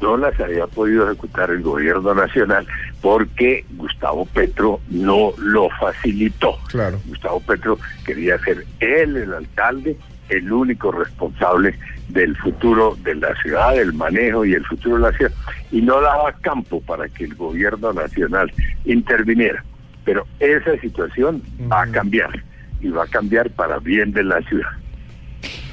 no 0.00 0.16
las 0.16 0.38
había 0.38 0.66
podido 0.66 1.06
ejecutar 1.06 1.50
el 1.50 1.62
gobierno 1.62 2.14
nacional 2.14 2.66
porque 3.00 3.64
Gustavo 3.70 4.26
Petro 4.26 4.80
no 4.90 5.32
lo 5.38 5.68
facilitó. 5.80 6.58
Claro. 6.68 7.00
Gustavo 7.06 7.40
Petro 7.40 7.78
quería 8.04 8.38
ser 8.40 8.66
él 8.80 9.16
el 9.16 9.32
alcalde, 9.32 9.96
el 10.28 10.52
único 10.52 10.92
responsable 10.92 11.78
del 12.08 12.36
futuro 12.36 12.96
de 13.02 13.14
la 13.14 13.34
ciudad, 13.36 13.74
del 13.74 13.92
manejo 13.94 14.44
y 14.44 14.52
el 14.52 14.64
futuro 14.66 14.96
de 14.96 15.10
la 15.10 15.16
ciudad, 15.16 15.32
y 15.70 15.80
no 15.80 16.00
daba 16.00 16.32
campo 16.32 16.80
para 16.82 17.08
que 17.08 17.24
el 17.24 17.34
gobierno 17.34 17.92
nacional 17.92 18.52
interviniera. 18.84 19.64
Pero 20.04 20.26
esa 20.38 20.78
situación 20.80 21.42
va 21.70 21.82
a 21.82 21.86
cambiar 21.86 22.30
y 22.84 22.88
va 22.90 23.04
a 23.04 23.06
cambiar 23.06 23.50
para 23.50 23.78
bien 23.78 24.12
de 24.12 24.22
la 24.22 24.40
ciudad. 24.42 24.68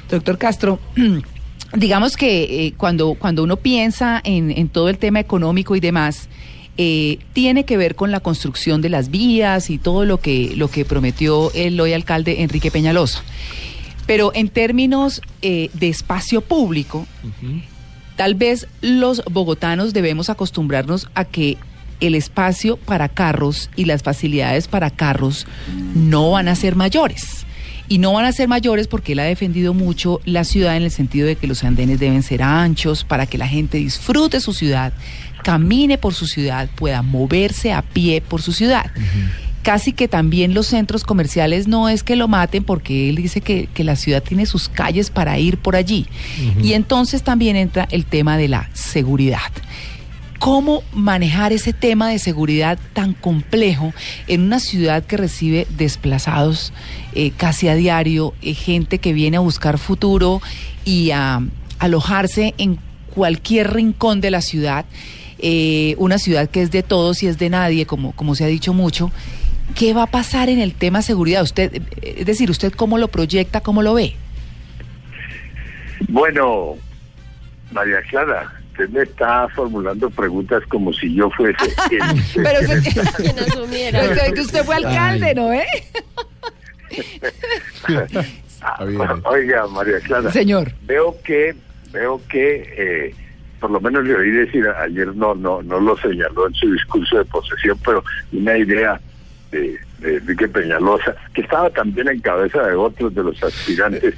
Doctor 0.08 0.38
Castro, 0.38 0.80
digamos 1.76 2.16
que 2.16 2.66
eh, 2.66 2.74
cuando, 2.76 3.14
cuando 3.14 3.44
uno 3.44 3.56
piensa 3.56 4.20
en, 4.24 4.68
todo 4.70 4.88
el 4.88 4.98
tema 4.98 5.20
económico 5.20 5.76
y 5.76 5.80
demás, 5.80 6.28
eh, 6.78 7.18
tiene 7.34 7.64
que 7.64 7.76
ver 7.76 7.94
con 7.94 8.10
la 8.10 8.20
construcción 8.20 8.80
de 8.80 8.88
las 8.88 9.10
vías 9.10 9.68
y 9.68 9.76
todo 9.76 10.06
lo 10.06 10.18
que, 10.18 10.54
lo 10.56 10.68
que 10.68 10.86
prometió 10.86 11.52
el 11.54 11.78
hoy 11.78 11.92
alcalde 11.92 12.42
Enrique 12.42 12.70
Peñalosa. 12.70 13.22
Pero 14.06 14.32
en 14.34 14.48
términos 14.48 15.20
eh, 15.42 15.70
de 15.74 15.88
espacio 15.88 16.40
público, 16.40 17.06
tal 18.16 18.34
vez 18.34 18.66
los 18.80 19.22
bogotanos 19.30 19.92
debemos 19.92 20.30
acostumbrarnos 20.30 21.08
a 21.14 21.24
que 21.24 21.56
el 22.02 22.14
espacio 22.14 22.76
para 22.76 23.08
carros 23.08 23.70
y 23.76 23.84
las 23.84 24.02
facilidades 24.02 24.68
para 24.68 24.90
carros 24.90 25.46
no 25.94 26.32
van 26.32 26.48
a 26.48 26.54
ser 26.54 26.76
mayores 26.76 27.46
y 27.88 27.98
no 27.98 28.12
van 28.12 28.24
a 28.24 28.32
ser 28.32 28.48
mayores 28.48 28.88
porque 28.88 29.12
él 29.12 29.18
ha 29.18 29.24
defendido 29.24 29.74
mucho 29.74 30.20
la 30.24 30.44
ciudad 30.44 30.76
en 30.76 30.82
el 30.82 30.90
sentido 30.90 31.26
de 31.26 31.36
que 31.36 31.46
los 31.46 31.62
andenes 31.62 32.00
deben 32.00 32.22
ser 32.22 32.42
anchos 32.42 33.04
para 33.04 33.26
que 33.26 33.38
la 33.38 33.46
gente 33.46 33.78
disfrute 33.78 34.40
su 34.40 34.54
ciudad, 34.54 34.92
camine 35.42 35.98
por 35.98 36.14
su 36.14 36.26
ciudad, 36.26 36.70
pueda 36.74 37.02
moverse 37.02 37.72
a 37.72 37.82
pie 37.82 38.22
por 38.22 38.40
su 38.40 38.52
ciudad. 38.52 38.90
Casi 39.62 39.92
que 39.92 40.08
también 40.08 40.54
los 40.54 40.68
centros 40.68 41.04
comerciales 41.04 41.68
no 41.68 41.88
es 41.88 42.02
que 42.02 42.16
lo 42.16 42.28
maten 42.28 42.64
porque 42.64 43.10
él 43.10 43.16
dice 43.16 43.42
que, 43.42 43.68
la 43.84 43.94
ciudad 43.94 44.22
tiene 44.22 44.46
sus 44.46 44.68
calles 44.68 45.10
para 45.10 45.38
ir 45.38 45.58
por 45.58 45.76
allí. 45.76 46.06
Y 46.62 46.72
entonces 46.72 47.22
también 47.22 47.56
entra 47.56 47.86
el 47.90 48.06
tema 48.06 48.38
de 48.38 48.48
la 48.48 48.70
seguridad 48.72 49.52
cómo 50.42 50.82
manejar 50.92 51.52
ese 51.52 51.72
tema 51.72 52.08
de 52.08 52.18
seguridad 52.18 52.76
tan 52.94 53.12
complejo 53.12 53.94
en 54.26 54.42
una 54.42 54.58
ciudad 54.58 55.04
que 55.04 55.16
recibe 55.16 55.68
desplazados 55.70 56.72
eh, 57.14 57.30
casi 57.30 57.68
a 57.68 57.76
diario, 57.76 58.34
eh, 58.42 58.52
gente 58.52 58.98
que 58.98 59.12
viene 59.12 59.36
a 59.36 59.40
buscar 59.40 59.78
futuro 59.78 60.42
y 60.84 61.12
a 61.12 61.42
alojarse 61.78 62.54
en 62.58 62.80
cualquier 63.14 63.72
rincón 63.72 64.20
de 64.20 64.32
la 64.32 64.40
ciudad, 64.40 64.84
eh, 65.38 65.94
una 65.98 66.18
ciudad 66.18 66.50
que 66.50 66.62
es 66.62 66.72
de 66.72 66.82
todos 66.82 67.22
y 67.22 67.28
es 67.28 67.38
de 67.38 67.48
nadie, 67.48 67.86
como, 67.86 68.10
como 68.10 68.34
se 68.34 68.42
ha 68.42 68.48
dicho 68.48 68.74
mucho. 68.74 69.12
¿Qué 69.76 69.94
va 69.94 70.02
a 70.02 70.08
pasar 70.08 70.48
en 70.48 70.58
el 70.58 70.74
tema 70.74 71.02
seguridad? 71.02 71.44
Usted, 71.44 71.82
es 72.02 72.26
decir, 72.26 72.50
¿usted 72.50 72.72
cómo 72.72 72.98
lo 72.98 73.06
proyecta, 73.06 73.60
cómo 73.60 73.80
lo 73.80 73.94
ve? 73.94 74.16
Bueno, 76.08 76.74
María 77.70 78.02
Clara, 78.10 78.61
usted 78.82 78.90
me 78.90 79.02
está 79.02 79.48
formulando 79.48 80.10
preguntas 80.10 80.62
como 80.68 80.92
si 80.92 81.14
yo 81.14 81.30
fuese 81.30 81.64
el, 81.90 82.42
pero 82.42 82.60
usted, 82.60 84.38
usted 84.38 84.64
fue 84.64 84.76
alcalde, 84.76 85.34
¿no? 85.34 85.52
Eh? 85.62 85.66
Oiga, 89.24 89.66
María 89.68 89.98
Clara. 90.00 90.30
Señor. 90.30 90.70
Veo 90.82 91.16
que, 91.24 91.54
veo 91.90 92.20
que, 92.28 92.62
eh, 92.76 93.14
por 93.58 93.70
lo 93.70 93.80
menos 93.80 94.04
le 94.04 94.14
oí 94.14 94.30
decir, 94.30 94.68
ayer 94.68 95.08
no, 95.16 95.34
no, 95.34 95.62
no 95.62 95.80
lo 95.80 95.96
señaló 95.96 96.46
en 96.46 96.54
su 96.54 96.70
discurso 96.70 97.16
de 97.16 97.24
posesión, 97.24 97.78
pero 97.82 98.04
una 98.32 98.58
idea 98.58 99.00
de, 99.50 99.78
de 100.00 100.16
Enrique 100.18 100.48
Peñalosa, 100.48 101.16
que 101.34 101.40
estaba 101.40 101.70
también 101.70 102.08
en 102.08 102.20
cabeza 102.20 102.62
de 102.62 102.74
otros 102.74 103.14
de 103.14 103.24
los 103.24 103.42
aspirantes 103.42 104.14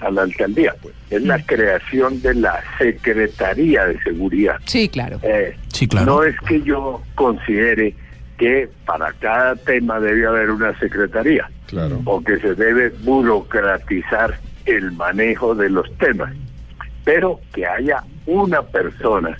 a 0.00 0.10
la 0.10 0.22
alcaldía. 0.22 0.74
Pues. 0.82 0.94
Es 1.10 1.22
la 1.22 1.38
mm. 1.38 1.42
creación 1.42 2.22
de 2.22 2.34
la 2.34 2.62
Secretaría 2.78 3.86
de 3.86 4.00
Seguridad. 4.02 4.56
Sí, 4.66 4.88
claro. 4.88 5.18
Eh, 5.22 5.56
sí, 5.72 5.86
claro. 5.86 6.06
No 6.06 6.24
es 6.24 6.38
que 6.40 6.62
yo 6.62 7.02
considere 7.14 7.94
que 8.38 8.68
para 8.84 9.12
cada 9.14 9.54
tema 9.56 10.00
debe 10.00 10.26
haber 10.26 10.50
una 10.50 10.76
secretaría. 10.78 11.48
Claro. 11.66 12.00
O 12.04 12.22
que 12.22 12.38
se 12.40 12.54
debe 12.54 12.90
burocratizar 13.02 14.38
el 14.66 14.92
manejo 14.92 15.54
de 15.54 15.70
los 15.70 15.90
temas. 15.98 16.34
Pero 17.04 17.40
que 17.52 17.66
haya 17.66 18.02
una 18.26 18.62
persona 18.62 19.36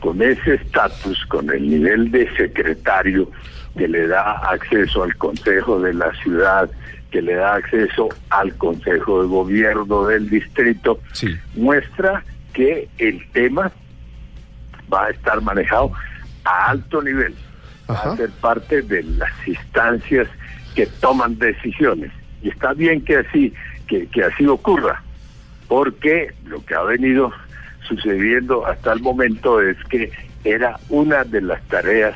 con 0.00 0.22
ese 0.22 0.54
estatus, 0.54 1.24
con 1.26 1.50
el 1.50 1.68
nivel 1.68 2.10
de 2.10 2.32
secretario, 2.36 3.30
que 3.76 3.88
le 3.88 4.06
da 4.06 4.38
acceso 4.50 5.02
al 5.02 5.16
Consejo 5.16 5.80
de 5.80 5.94
la 5.94 6.12
Ciudad, 6.22 6.70
que 7.12 7.22
le 7.22 7.34
da 7.34 7.54
acceso 7.54 8.08
al 8.30 8.56
Consejo 8.56 9.22
de 9.22 9.28
Gobierno 9.28 10.06
del 10.06 10.28
distrito, 10.28 10.98
muestra 11.54 12.24
que 12.54 12.88
el 12.98 13.24
tema 13.32 13.70
va 14.92 15.06
a 15.06 15.10
estar 15.10 15.40
manejado 15.42 15.92
a 16.44 16.70
alto 16.70 17.02
nivel, 17.02 17.34
va 17.88 17.94
a 17.94 18.16
ser 18.16 18.30
parte 18.30 18.82
de 18.82 19.02
las 19.02 19.30
instancias 19.46 20.26
que 20.74 20.86
toman 20.86 21.38
decisiones. 21.38 22.10
Y 22.42 22.48
está 22.48 22.72
bien 22.72 23.04
que 23.04 23.18
así, 23.18 23.52
que, 23.86 24.06
que 24.06 24.24
así 24.24 24.46
ocurra, 24.46 25.02
porque 25.68 26.34
lo 26.46 26.64
que 26.64 26.74
ha 26.74 26.82
venido 26.82 27.30
sucediendo 27.86 28.66
hasta 28.66 28.94
el 28.94 29.00
momento 29.00 29.60
es 29.60 29.76
que 29.84 30.10
era 30.44 30.78
una 30.88 31.24
de 31.24 31.42
las 31.42 31.62
tareas 31.68 32.14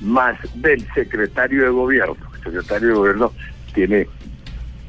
más 0.00 0.36
del 0.54 0.86
secretario 0.92 1.64
de 1.64 1.70
gobierno. 1.70 2.16
El 2.36 2.44
secretario 2.44 2.88
de 2.88 2.94
gobierno 2.94 3.32
tiene 3.74 4.06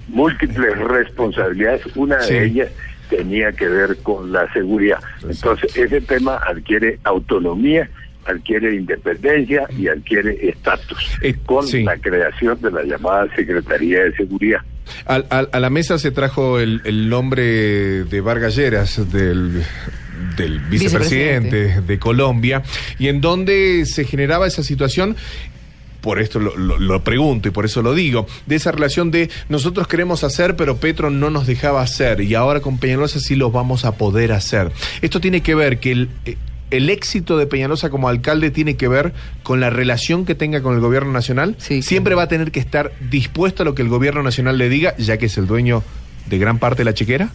múltiples 0.07 0.77
responsabilidades, 0.77 1.81
una 1.95 2.17
de 2.17 2.45
ellas 2.45 2.69
tenía 3.09 3.51
que 3.51 3.67
ver 3.67 3.97
con 3.97 4.31
la 4.31 4.51
seguridad. 4.53 5.00
Entonces, 5.27 5.75
ese 5.77 6.01
tema 6.01 6.38
adquiere 6.47 7.00
autonomía 7.03 7.89
adquiere 8.27 8.74
independencia 8.74 9.67
y 9.77 9.88
adquiere 9.88 10.50
estatus 10.50 10.97
Eh, 11.21 11.35
con 11.45 11.67
sí. 11.67 11.83
la 11.83 11.95
creación 11.97 12.59
de 12.59 12.71
la 12.71 12.81
llamada 12.83 13.27
Secretaría 13.35 14.03
de 14.03 14.15
Seguridad. 14.15 14.62
Al- 15.05 15.27
al- 15.29 15.50
a 15.51 15.59
la 15.59 15.69
mesa 15.69 16.00
se 16.00 16.09
trajo 16.09 16.59
el, 16.59 16.81
el 16.85 17.07
nombre 17.07 17.43
de 18.03 18.21
Vargas 18.21 18.55
Lleras, 18.55 18.97
del, 19.12 19.62
del 20.38 20.59
vicepresidente 20.71 21.57
Vicepresidente. 21.65 21.81
de 21.81 22.00
Colombia, 22.00 22.63
y 22.97 23.09
en 23.09 23.21
donde 23.21 23.85
se 23.85 24.05
generaba 24.05 24.47
esa 24.47 24.63
situación. 24.63 25.15
Por 26.05 26.19
esto 26.21 26.39
lo, 26.39 26.55
lo- 26.55 26.77
lo 26.77 27.03
pregunto 27.03 27.47
y 27.47 27.51
por 27.51 27.65
eso 27.65 27.81
lo 27.81 27.95
digo, 27.95 28.27
de 28.45 28.55
esa 28.55 28.71
relación 28.71 29.09
de 29.09 29.31
nosotros 29.50 29.88
queremos 29.88 30.24
hacer, 30.24 30.55
pero 30.55 30.77
Petro 30.77 31.09
no 31.09 31.31
nos 31.31 31.47
dejaba 31.47 31.81
hacer, 31.81 32.21
y 32.21 32.35
ahora 32.35 32.59
con 32.62 32.77
Peñalosa 32.77 33.19
sí 33.19 33.35
los 33.35 33.51
vamos 33.51 33.85
a 33.85 33.93
poder 33.97 34.31
hacer. 34.31 34.71
Esto 35.01 35.19
tiene 35.19 35.41
que 35.41 35.55
ver 35.55 35.79
que 35.79 35.91
el, 35.91 36.09
eh, 36.25 36.38
el 36.69 36.91
éxito 36.91 37.38
de 37.39 37.47
Peñalosa 37.47 37.89
como 37.89 38.07
alcalde 38.07 38.51
tiene 38.51 38.77
que 38.77 38.88
ver 38.88 39.13
con 39.41 39.59
la 39.59 39.71
relación 39.71 40.25
que 40.25 40.35
tenga 40.35 40.62
con 40.62 40.75
el 40.75 40.79
gobierno 40.79 41.12
nacional. 41.12 41.55
Sí, 41.57 41.81
Siempre 41.81 42.13
va 42.13 42.21
a 42.24 42.27
tener 42.27 42.51
que 42.51 42.59
estar 42.59 42.91
dispuesto 43.09 43.63
a 43.63 43.65
lo 43.65 43.74
que 43.74 43.81
el 43.81 43.89
gobierno 43.89 44.21
nacional 44.21 44.59
le 44.59 44.69
diga, 44.69 44.95
ya 45.00 45.17
que 45.17 45.25
es 45.25 45.38
el 45.39 45.47
dueño 45.47 45.81
de 46.27 46.38
gran 46.38 46.59
parte 46.59 46.81
de 46.81 46.85
la 46.85 46.93
chequera. 46.93 47.29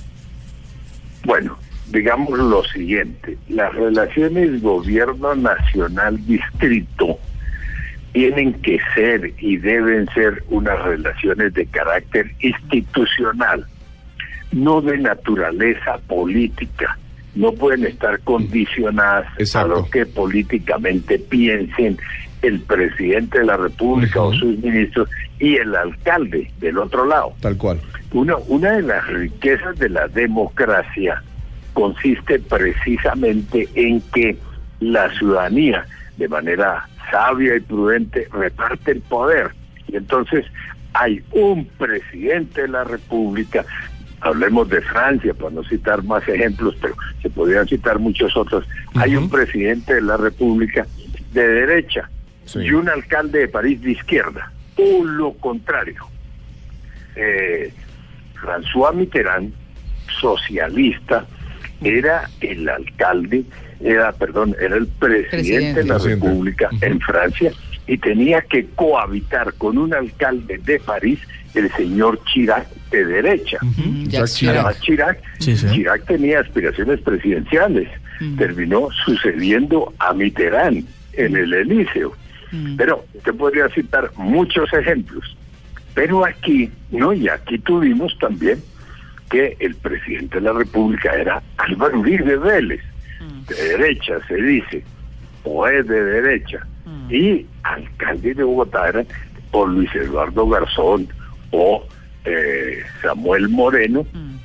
Bueno, 1.25 1.59
digamos 1.93 2.39
lo 2.39 2.63
siguiente, 2.65 3.37
las 3.49 3.75
relaciones 3.75 4.63
gobierno 4.63 5.35
nacional-distrito 5.35 7.19
tienen 8.13 8.55
que 8.55 8.79
ser 8.95 9.33
y 9.39 9.57
deben 9.57 10.09
ser 10.15 10.43
unas 10.49 10.81
relaciones 10.83 11.55
de 11.55 11.67
carácter 11.67 12.31
institucional, 12.41 13.65
no 14.53 14.81
de 14.81 14.99
naturaleza 14.99 15.99
política. 16.09 16.99
No 17.35 17.53
pueden 17.53 17.87
estar 17.87 18.19
condicionadas 18.21 19.27
Exacto. 19.39 19.73
a 19.73 19.79
lo 19.79 19.91
que 19.91 20.05
políticamente 20.05 21.19
piensen 21.19 21.97
el 22.43 22.61
presidente 22.61 23.39
de 23.39 23.45
la 23.45 23.57
República 23.57 24.21
o 24.21 24.33
sus 24.33 24.59
ministros 24.59 25.09
y 25.39 25.57
el 25.57 25.75
alcalde 25.77 26.51
del 26.59 26.79
otro 26.79 27.07
lado. 27.07 27.33
Tal 27.41 27.57
cual. 27.57 27.81
Una, 28.13 28.37
una 28.49 28.73
de 28.73 28.83
las 28.83 29.07
riquezas 29.07 29.79
de 29.79 29.91
la 29.91 30.09
democracia 30.09 31.23
consiste 31.73 32.41
precisamente 32.41 33.69
en 33.75 34.01
que 34.13 34.37
la 34.81 35.11
ciudadanía, 35.17 35.87
de 36.17 36.29
manera 36.29 36.89
sabia 37.11 37.57
y 37.57 37.61
prudente, 37.61 38.29
reparte 38.33 38.93
el 38.93 39.01
poder. 39.01 39.51
Y 39.89 39.97
entonces 39.97 40.45
hay 40.95 41.23
un 41.33 41.65
presidente 41.67 42.63
de 42.63 42.69
la 42.69 42.85
República, 42.85 43.65
hablemos 44.21 44.69
de 44.69 44.81
Francia, 44.83 45.35
para 45.35 45.51
no 45.51 45.65
citar 45.65 46.03
más 46.05 46.27
ejemplos, 46.29 46.77
pero 46.81 46.95
se 47.23 47.31
podrían 47.31 47.67
citar 47.67 47.99
muchos 47.99 48.37
otros, 48.37 48.67
hay 48.95 49.17
un 49.17 49.29
presidente 49.31 49.95
de 49.95 50.03
la 50.03 50.17
República 50.17 50.87
de 51.33 51.47
derecha 51.47 52.09
Sí. 52.45 52.59
y 52.61 52.73
un 52.73 52.89
alcalde 52.89 53.41
de 53.41 53.49
París 53.49 53.81
de 53.83 53.93
izquierda, 53.93 54.51
o 54.77 55.05
lo 55.05 55.33
contrario 55.35 56.05
eh, 57.15 57.73
François 58.41 58.93
Mitterrand, 58.95 59.53
socialista, 60.21 61.27
era 61.83 62.29
el 62.41 62.69
alcalde, 62.69 63.45
era, 63.83 64.13
perdón, 64.13 64.55
era 64.61 64.77
el 64.77 64.87
presidente, 64.87 65.29
Presidente. 65.31 65.81
de 65.83 65.89
la 65.89 65.95
Presidente. 65.95 66.27
República 66.27 66.69
en 66.81 67.01
Francia 67.01 67.53
y 67.87 67.99
tenía 67.99 68.43
que 68.43 68.67
cohabitar 68.77 69.53
con 69.55 69.79
un 69.79 69.93
alcalde 69.95 70.59
de 70.59 70.79
París, 70.81 71.19
el 71.55 71.71
señor 71.73 72.21
Chirac 72.27 72.67
de 72.91 73.05
derecha. 73.05 73.59
Jacques 74.07 74.35
Chirac. 74.37 74.55
Además, 74.57 74.81
Chirac, 74.81 75.23
Sí, 75.41 75.57
sí. 75.57 75.67
Chirac 75.71 76.05
tenía 76.07 76.41
aspiraciones 76.41 77.01
presidenciales. 77.01 77.89
Terminó 78.37 78.89
sucediendo 79.05 79.93
a 79.99 80.13
Mitterrand 80.13 80.85
en 81.15 81.37
el 81.37 81.53
Elíseo. 81.55 82.13
Pero 82.77 83.05
te 83.25 83.33
podría 83.33 83.69
citar 83.71 84.11
muchos 84.17 84.73
ejemplos. 84.73 85.37
Pero 85.95 86.25
aquí, 86.25 86.71
no, 86.91 87.13
y 87.13 87.29
aquí 87.29 87.59
tuvimos 87.59 88.17
también 88.19 88.59
que 89.31 89.57
el 89.61 89.75
presidente 89.77 90.37
de 90.37 90.43
la 90.43 90.53
República 90.53 91.13
era 91.15 91.43
Álvaro 91.57 92.01
Uribe 92.01 92.37
Vélez, 92.37 92.81
de 93.55 93.77
derecha 93.77 94.19
se 94.27 94.35
dice, 94.37 94.85
o 95.45 95.67
es 95.67 95.87
de 95.87 96.03
derecha, 96.05 96.67
y 97.09 97.47
alcalde 97.63 98.35
de 98.35 98.43
Bogotá 98.45 98.89
eran 98.89 99.07
o 99.53 99.67
Luis 99.67 99.93
Eduardo 99.95 100.49
Garzón 100.49 101.09
o 101.51 101.85
eh, 102.25 102.83
Samuel 103.03 103.49
Moreno, 103.49 104.07
Mm. 104.13 104.37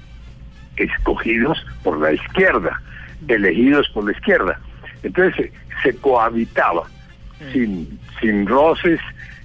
escogidos 0.77 1.57
por 1.83 1.99
la 1.99 2.11
izquierda, 2.13 2.81
elegidos 3.27 3.87
por 3.89 4.05
la 4.05 4.11
izquierda. 4.11 4.59
Entonces 5.03 5.35
se, 5.83 5.91
se 5.91 5.97
cohabitaba 5.97 6.83
sin, 7.53 7.99
sin 8.19 8.45
roces 8.47 8.99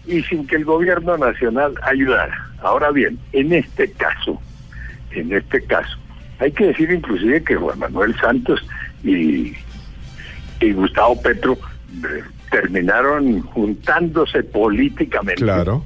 y 0.06 0.22
sin 0.22 0.46
que 0.46 0.56
el 0.56 0.64
gobierno 0.64 1.16
nacional 1.16 1.74
ayudara. 1.82 2.48
Ahora 2.62 2.90
bien, 2.90 3.18
en 3.32 3.52
este 3.52 3.90
caso, 3.92 4.40
en 5.12 5.32
este 5.32 5.62
caso, 5.64 5.96
hay 6.38 6.52
que 6.52 6.66
decir 6.68 6.90
inclusive 6.90 7.42
que 7.44 7.56
Juan 7.56 7.78
Manuel 7.78 8.14
Santos 8.18 8.66
y, 9.04 9.54
y 10.60 10.72
Gustavo 10.72 11.20
Petro 11.20 11.58
eh, 12.04 12.22
terminaron 12.50 13.40
juntándose 13.42 14.42
políticamente 14.42 15.42
Claro. 15.42 15.84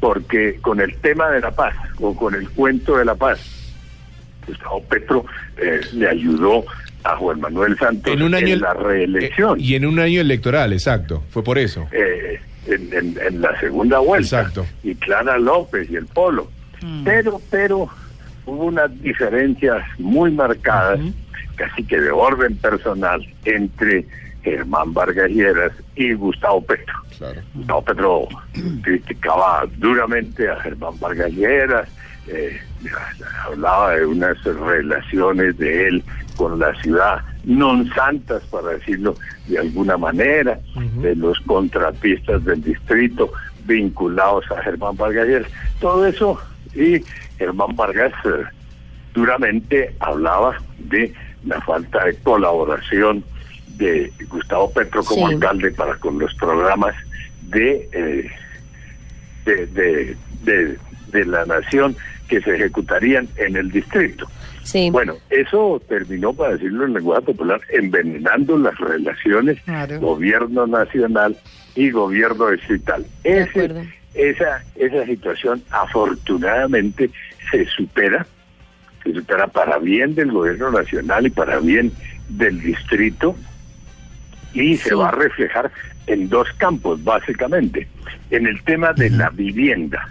porque 0.00 0.56
con 0.60 0.80
el 0.80 0.94
tema 0.96 1.30
de 1.30 1.40
la 1.40 1.50
paz 1.50 1.74
o 2.00 2.14
con 2.14 2.34
el 2.34 2.48
cuento 2.50 2.96
de 2.98 3.04
la 3.04 3.14
paz, 3.14 3.40
Gustavo 4.46 4.82
Petro 4.84 5.24
eh, 5.56 5.80
le 5.94 6.08
ayudó 6.08 6.64
a 7.04 7.16
Juan 7.16 7.40
Manuel 7.40 7.76
Santos 7.78 8.12
En 8.12 8.22
un 8.22 8.34
año 8.34 8.56
la 8.56 8.74
reelección, 8.74 9.58
eh, 9.58 9.62
y 9.62 9.74
en 9.74 9.86
un 9.86 9.98
año 9.98 10.20
electoral, 10.20 10.72
exacto. 10.72 11.22
Fue 11.30 11.42
por 11.44 11.58
eso. 11.58 11.86
eh, 11.92 12.40
en, 12.66 12.92
en- 12.92 13.18
en 13.24 13.40
la 13.40 13.58
segunda 13.60 14.00
vuelta, 14.00 14.40
Exacto. 14.40 14.66
y 14.82 14.94
Clara 14.96 15.38
López 15.38 15.88
y 15.88 15.94
el 15.96 16.06
Polo. 16.06 16.50
Mm. 16.82 17.04
Pero, 17.04 17.40
pero 17.48 17.88
hubo 18.46 18.64
unas 18.64 18.90
diferencias 19.02 19.84
muy 19.98 20.30
marcadas, 20.30 21.00
casi 21.56 21.84
que 21.84 22.00
de 22.00 22.10
orden 22.10 22.56
personal, 22.56 23.26
entre 23.44 24.06
Germán 24.42 24.94
Vargas 24.94 25.30
Lleras 25.30 25.72
y 25.96 26.12
Gustavo 26.14 26.62
Petro. 26.62 26.94
Claro. 27.18 27.40
Gustavo 27.54 27.82
Petro 27.84 28.28
criticaba 28.82 29.66
duramente 29.76 30.48
a 30.48 30.56
Germán 30.60 30.98
Vargas 31.00 31.32
Lleras, 31.32 31.88
eh, 32.28 32.60
hablaba 33.44 33.96
de 33.96 34.06
unas 34.06 34.42
relaciones 34.44 35.56
de 35.58 35.88
él 35.88 36.04
con 36.36 36.58
la 36.58 36.74
ciudad 36.82 37.22
non 37.44 37.86
santas, 37.94 38.42
para 38.50 38.74
decirlo 38.74 39.14
de 39.46 39.58
alguna 39.58 39.96
manera, 39.96 40.58
de 41.00 41.14
los 41.14 41.38
contratistas 41.46 42.44
del 42.44 42.62
distrito 42.62 43.32
vinculados 43.64 44.44
a 44.50 44.62
Germán 44.62 44.96
Vargas 44.96 45.26
Lleras. 45.26 45.50
Todo 45.80 46.06
eso, 46.06 46.38
y 46.74 47.02
Germán 47.38 47.74
Vargas 47.76 48.12
eh, 48.24 48.44
duramente 49.14 49.94
hablaba 50.00 50.56
de 50.78 51.12
la 51.44 51.60
falta 51.62 52.04
de 52.04 52.14
colaboración 52.18 53.24
de 53.76 54.12
Gustavo 54.28 54.70
Petro 54.72 55.04
como 55.04 55.28
Sí. 55.28 55.34
alcalde 55.34 55.70
para 55.72 55.94
con 55.96 56.18
los 56.18 56.34
programas 56.34 56.94
de, 57.42 57.88
eh, 57.92 58.30
de, 59.44 59.66
de, 59.66 60.16
de- 60.44 60.78
de 61.12 61.24
la 61.24 61.44
nación 61.46 61.96
que 62.28 62.40
se 62.40 62.54
ejecutarían 62.56 63.28
en 63.36 63.56
el 63.56 63.70
distrito. 63.70 64.26
Sí. 64.64 64.90
Bueno, 64.90 65.14
eso 65.30 65.80
terminó, 65.88 66.32
para 66.32 66.54
decirlo 66.54 66.84
en 66.84 66.94
lenguaje 66.94 67.22
popular, 67.22 67.60
envenenando 67.70 68.58
las 68.58 68.76
relaciones 68.78 69.60
Claro. 69.62 70.00
gobierno 70.00 70.66
nacional 70.66 71.36
y 71.76 71.90
gobierno 71.90 72.50
distrital. 72.50 73.06
Ese- 73.22 73.86
esa, 74.14 74.64
esa 74.74 75.04
situación 75.06 75.62
afortunadamente 75.70 77.10
se 77.50 77.66
supera, 77.66 78.26
se 79.04 79.12
supera 79.12 79.46
para 79.46 79.78
bien 79.78 80.14
del 80.14 80.32
gobierno 80.32 80.70
nacional 80.70 81.26
y 81.26 81.30
para 81.30 81.58
bien 81.58 81.92
del 82.28 82.60
distrito 82.60 83.36
y 84.52 84.76
se 84.76 84.94
va 84.94 85.08
a 85.08 85.12
reflejar 85.12 85.70
en 86.06 86.28
dos 86.28 86.48
campos 86.58 87.02
básicamente. 87.04 87.88
En 88.30 88.46
el 88.46 88.62
tema 88.62 88.92
de 88.92 89.10
la 89.10 89.30
vivienda. 89.30 90.08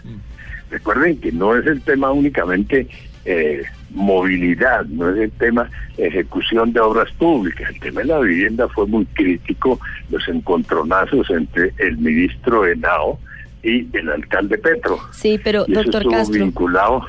Recuerden 0.70 1.20
que 1.20 1.32
no 1.32 1.56
es 1.56 1.66
el 1.68 1.82
tema 1.82 2.12
únicamente 2.12 2.88
eh, 3.26 3.64
movilidad, 3.92 4.86
no 4.86 5.10
es 5.10 5.18
el 5.18 5.32
tema 5.32 5.70
ejecución 5.98 6.74
de 6.74 6.80
obras 6.80 7.12
públicas. 7.14 7.70
El 7.70 7.80
tema 7.80 8.02
de 8.02 8.08
la 8.08 8.20
vivienda 8.20 8.68
fue 8.70 8.86
muy 8.88 9.06
crítico, 9.06 9.80
los 10.10 10.28
encontronazos 10.28 11.30
entre 11.30 11.74
el 11.78 11.98
ministro 11.98 12.66
Henao 12.68 13.20
y 13.64 13.88
el 13.98 14.10
alcalde 14.10 14.58
Petro. 14.58 15.00
Sí, 15.12 15.40
pero 15.44 15.66
Y 15.68 15.72
eso 15.72 15.84
doctor 15.84 16.02
estuvo 16.02 16.12
Castro. 16.18 16.46
vinculado, 16.46 17.08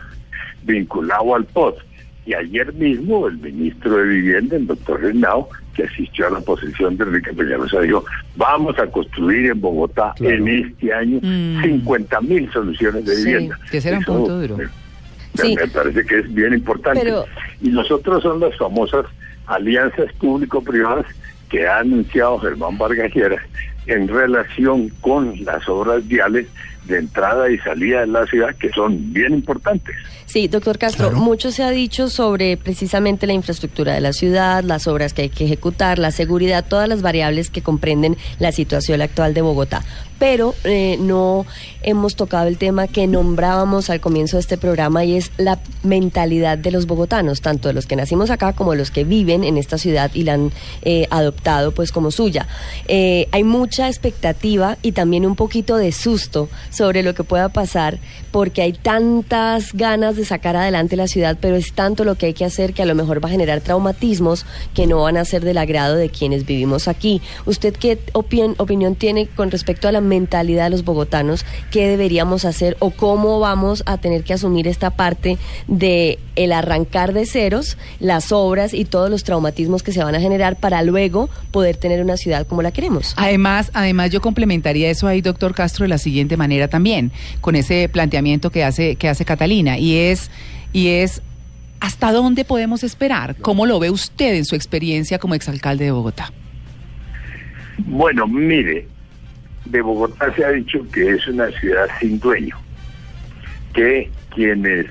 vinculado 0.66 1.35
al 1.35 1.44
POT. 1.44 1.79
Y 2.26 2.35
ayer 2.35 2.72
mismo 2.74 3.29
el 3.29 3.37
ministro 3.38 3.98
de 3.98 4.05
Vivienda, 4.05 4.57
el 4.57 4.66
doctor 4.66 5.05
Henao, 5.05 5.48
que 5.74 5.85
asistió 5.85 6.26
a 6.26 6.31
la 6.31 6.40
posición 6.40 6.96
de 6.96 7.05
Enrique 7.05 7.33
Peñalosa, 7.33 7.81
dijo, 7.83 8.05
vamos 8.35 8.76
a 8.81 8.87
construir 8.88 9.50
en 9.50 9.61
Bogotá 9.61 10.12
Claro. 10.16 10.35
en 10.35 10.48
este 10.48 10.92
año 10.92 11.20
Mm. 11.22 11.62
50 11.62 12.20
mil 12.22 12.50
soluciones 12.52 13.05
de 13.05 13.14
Sí, 13.14 13.24
vivienda. 13.26 13.59
que 13.70 13.76
ese 13.79 13.88
era 13.90 13.98
un 13.98 14.05
punto 14.05 14.40
duro. 14.40 14.57
me- 14.57 15.55
Me 15.55 15.68
parece 15.68 16.05
que 16.07 16.18
es 16.20 16.35
bien 16.35 16.55
importante. 16.55 17.12
Y 17.61 17.70
los 17.70 17.90
otros 17.90 18.22
son 18.22 18.40
las 18.40 18.57
famosas 18.57 19.05
alianzas 19.46 20.11
público-privadas 20.14 21.05
que 21.50 21.66
ha 21.68 21.79
anunciado 21.81 22.38
Germán 22.40 22.79
Vargas 22.79 23.12
en 23.87 24.09
relación 24.09 24.88
con 25.00 25.33
las 25.44 25.68
obras 25.68 26.09
viales 26.09 26.46
de 26.87 26.99
entrada 26.99 27.51
y 27.51 27.59
salida 27.59 28.01
de 28.01 28.07
la 28.07 28.27
ciudad 28.27 28.55
que 28.57 28.70
son 28.70 29.12
bien 29.12 29.35
importantes. 29.35 29.94
Sí, 30.27 30.49
doctor 30.49 30.79
Castro, 30.79 31.12
mucho 31.12 31.51
se 31.51 31.62
ha 31.62 31.70
dicho 31.70 32.09
sobre 32.09 32.57
precisamente 32.57 33.27
la 33.27 33.33
infraestructura 33.33 33.94
de 33.94 34.01
la 34.01 34.12
ciudad, 34.12 34.64
las 34.64 34.87
obras 34.87 35.12
que 35.12 35.22
hay 35.22 35.29
que 35.29 35.44
ejecutar, 35.44 35.99
la 35.99 36.11
seguridad, 36.11 36.64
todas 36.68 36.88
las 36.88 37.03
variables 37.03 37.51
que 37.51 37.62
comprenden 37.62 38.16
la 38.38 38.53
situación 38.53 39.03
actual 39.03 39.35
de 39.35 39.42
Bogotá. 39.42 39.83
Pero 40.18 40.55
eh, 40.64 40.96
no 41.00 41.46
hemos 41.83 42.16
tocado 42.16 42.48
el 42.48 42.59
tema 42.59 42.88
que 42.88 43.07
nombrábamos 43.07 43.90
al 43.90 44.00
comienzo 44.00 44.37
de 44.37 44.40
este 44.40 44.59
programa 44.59 45.05
y 45.05 45.16
es 45.16 45.31
la 45.37 45.61
mentalidad 45.83 46.59
de 46.59 46.70
los 46.70 46.87
bogotanos, 46.87 47.40
tanto 47.40 47.68
de 47.68 47.74
los 47.74 47.87
que 47.87 47.96
nacimos 47.96 48.31
acá 48.31 48.52
como 48.55 48.72
de 48.72 48.79
los 48.79 48.90
que 48.90 49.05
viven 49.05 49.44
en 49.44 49.57
esta 49.57 49.79
ciudad 49.79 50.11
y 50.12 50.24
la 50.24 50.35
han 50.35 50.52
eh, 50.83 51.07
adoptado 51.11 51.72
pues 51.72 51.92
como 51.92 52.11
suya. 52.11 52.48
Eh, 52.88 53.29
hay 53.31 53.44
mucha 53.44 53.88
expectativa 53.88 54.79
y 54.83 54.92
también 54.92 55.26
un 55.26 55.37
poquito 55.37 55.76
de 55.76 55.92
susto 55.92 56.48
sobre 56.70 57.02
lo 57.02 57.14
que 57.14 57.24
pueda 57.24 57.48
pasar 57.48 57.98
porque 58.33 58.62
hay 58.62 58.72
tantas 58.72 59.72
ganas 59.72 60.16
de 60.16 60.24
sacar 60.24 60.57
adelante 60.57 60.96
la 60.96 61.09
ciudad, 61.09 61.38
pero 61.40 61.57
es 61.57 61.72
tanto 61.72 62.05
lo 62.05 62.16
que 62.16 62.26
hay 62.26 62.35
que 62.35 62.44
hacer 62.44 62.74
que 62.74 62.83
a 62.83 62.87
lo 62.87 62.94
mejor 62.94 63.24
va 63.24 63.29
a 63.29 63.33
generar 63.33 63.61
traumatismos 63.61 64.44
que 64.74 64.87
no 64.87 65.02
van 65.02 65.16
a 65.16 65.24
ser 65.24 65.44
del 65.44 65.59
agrado 65.59 65.96
de 65.96 66.11
quienes 66.11 66.44
vivimos 66.44 66.88
aquí. 66.88 67.22
¿Usted 67.44 67.74
qué 67.74 67.98
opinión 68.12 68.94
tiene 68.96 69.26
con 69.29 69.50
respecto 69.50 69.88
a 69.88 69.92
la 69.92 70.00
mentalidad 70.07 70.64
de 70.64 70.71
los 70.71 70.85
bogotanos? 70.85 71.45
¿Qué 71.71 71.88
deberíamos 71.88 72.45
hacer 72.45 72.77
o 72.79 72.90
cómo 72.90 73.40
vamos 73.40 73.83
a 73.87 73.99
tener 73.99 74.25
que 74.25 74.33
asumir 74.33 74.66
esta 74.69 74.90
parte 74.90 75.38
de 75.69 76.19
el 76.37 76.53
arrancar 76.53 77.12
de 77.12 77.27
ceros, 77.27 77.77
las 78.01 78.33
obras 78.33 78.75
y 78.75 78.85
todos 78.85 79.11
los 79.11 79.25
traumatismos 79.25 79.83
que 79.83 79.92
se 79.92 80.03
van 80.03 80.14
a 80.14 80.21
generar 80.21 80.57
para 80.57 80.83
luego 80.83 81.29
poder 81.51 81.77
tener 81.77 82.03
una 82.03 82.16
ciudad 82.16 82.47
como 82.47 82.62
la 82.62 82.73
queremos? 82.73 83.14
Además, 83.16 83.71
además 83.75 84.11
yo 84.11 84.21
complementaría 84.21 84.90
eso 84.90 85.07
ahí, 85.07 85.21
doctor 85.21 85.55
Castro, 85.55 85.85
de 85.85 85.88
la 85.88 85.99
siguiente 85.99 86.37
manera 86.37 86.69
también, 86.69 87.12
con 87.40 87.57
ese 87.57 87.88
planteamiento 87.88 88.51
que 88.51 88.64
hace, 88.64 88.97
que 88.97 89.09
hace 89.09 89.25
Catalina, 89.25 89.79
y 89.79 89.97
es, 89.97 90.31
y 90.73 90.88
es 90.88 91.23
¿hasta 91.81 92.12
dónde 92.12 92.45
podemos 92.45 92.85
esperar? 92.85 93.37
¿Cómo 93.37 93.66
lo 93.66 93.79
ve 93.79 93.90
usted 93.90 94.35
en 94.35 94.45
su 94.45 94.55
experiencia 94.55 95.19
como 95.19 95.35
exalcalde 95.35 95.85
de 95.85 95.90
Bogotá? 95.90 96.33
Bueno, 97.79 98.27
mire, 98.27 98.88
de 99.70 99.83
Bogotá 99.83 100.33
se 100.35 100.44
ha 100.44 100.50
dicho 100.50 100.81
que 100.92 101.11
es 101.11 101.26
una 101.26 101.48
ciudad 101.52 101.88
sin 102.00 102.18
dueño, 102.20 102.57
que 103.72 104.11
quienes 104.35 104.87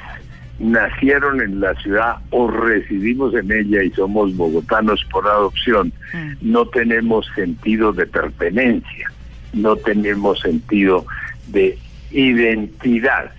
nacieron 0.59 1.41
en 1.41 1.59
la 1.59 1.73
ciudad 1.75 2.17
o 2.29 2.47
residimos 2.47 3.33
en 3.35 3.51
ella 3.51 3.83
y 3.83 3.91
somos 3.91 4.35
bogotanos 4.35 5.03
por 5.11 5.27
adopción, 5.27 5.91
mm. 6.13 6.33
no 6.41 6.65
tenemos 6.67 7.27
sentido 7.35 7.91
de 7.91 8.05
pertenencia, 8.05 9.11
no 9.53 9.75
tenemos 9.75 10.39
sentido 10.39 11.05
de 11.47 11.77
identidad, 12.11 13.31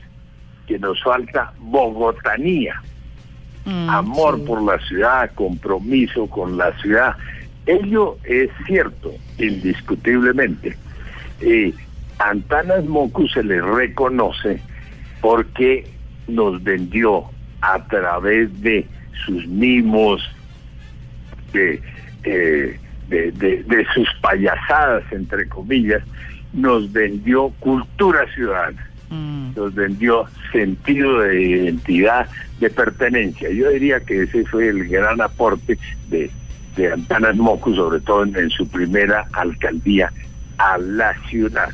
que 0.67 0.79
nos 0.79 1.03
falta 1.03 1.53
bogotanía, 1.59 2.83
mm, 3.65 3.89
amor 3.89 4.45
por 4.45 4.63
la 4.63 4.79
ciudad, 4.87 5.31
compromiso 5.35 6.27
con 6.27 6.57
la 6.57 6.77
ciudad. 6.81 7.15
Ello 7.67 8.19
es 8.25 8.51
cierto, 8.67 9.13
indiscutiblemente. 9.39 10.77
Y 11.41 11.75
Antanas 12.19 12.85
Mocu 12.85 13.29
se 13.29 13.43
le 13.43 13.61
reconoce 13.61 14.61
porque 15.21 15.87
nos 16.29 16.63
vendió 16.63 17.25
a 17.61 17.85
través 17.87 18.61
de 18.61 18.87
sus 19.25 19.47
mimos, 19.47 20.23
de, 21.53 21.81
eh, 22.25 22.79
de, 23.09 23.33
de, 23.33 23.87
sus 23.95 24.09
payasadas, 24.21 25.05
entre 25.13 25.49
comillas, 25.49 26.03
nos 26.53 26.93
vendió 26.93 27.51
cultura 27.61 28.27
ciudadana, 28.35 28.87
mm. 29.11 29.55
nos 29.57 29.75
vendió 29.75 30.27
sentido 30.53 31.21
de 31.21 31.43
identidad, 31.43 32.29
de 32.61 32.71
pertenencia. 32.71 33.51
Yo 33.51 33.71
diría 33.71 34.01
que 34.01 34.23
ese 34.23 34.45
fue 34.47 34.69
el 34.69 34.89
gran 34.89 35.21
aporte 35.21 35.79
de, 36.09 36.31
de 36.77 36.93
Antanas 36.93 37.37
Mocu, 37.37 37.75
sobre 37.75 38.01
todo 38.01 38.25
en, 38.25 38.51
su 38.51 38.67
primera 38.69 39.27
alcaldía 39.33 40.13
a 40.59 40.79
la 40.79 41.15
ciudad. 41.29 41.69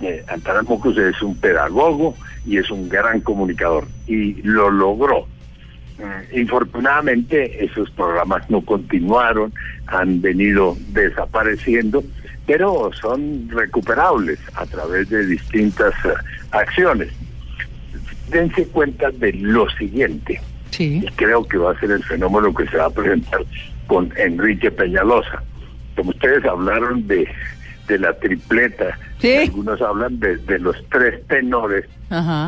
Eh, 0.00 0.24
Antanas 0.28 0.66
es 0.96 1.22
un 1.22 1.36
pedagogo 1.36 2.16
y 2.44 2.58
es 2.58 2.70
un 2.70 2.88
gran 2.88 3.20
comunicador 3.20 3.86
y 4.06 4.42
lo 4.42 4.70
logró. 4.70 5.26
Mm, 5.98 6.38
infortunadamente 6.38 7.64
esos 7.64 7.90
programas 7.90 8.48
no 8.50 8.60
continuaron, 8.62 9.52
han 9.86 10.20
venido 10.20 10.76
desapareciendo 10.88 12.02
pero 12.46 12.90
son 13.00 13.48
recuperables 13.48 14.38
a 14.54 14.66
través 14.66 15.08
de 15.08 15.26
distintas 15.26 15.94
eh, 16.04 16.12
acciones. 16.50 17.08
Dense 18.30 18.66
cuenta 18.68 19.10
de 19.10 19.32
lo 19.34 19.68
siguiente, 19.70 20.40
y 20.78 21.06
creo 21.16 21.46
que 21.46 21.58
va 21.58 21.72
a 21.72 21.80
ser 21.80 21.92
el 21.92 22.02
fenómeno 22.02 22.52
que 22.52 22.66
se 22.66 22.76
va 22.76 22.86
a 22.86 22.90
presentar 22.90 23.40
con 23.86 24.12
Enrique 24.16 24.70
Peñalosa. 24.70 25.42
Como 25.94 26.10
ustedes 26.10 26.44
hablaron 26.44 27.06
de, 27.06 27.28
de 27.86 27.98
la 27.98 28.12
tripleta, 28.14 28.98
algunos 29.22 29.80
hablan 29.82 30.18
de, 30.18 30.36
de, 30.38 30.58
los 30.58 30.76
tres 30.90 31.26
tenores, 31.26 31.86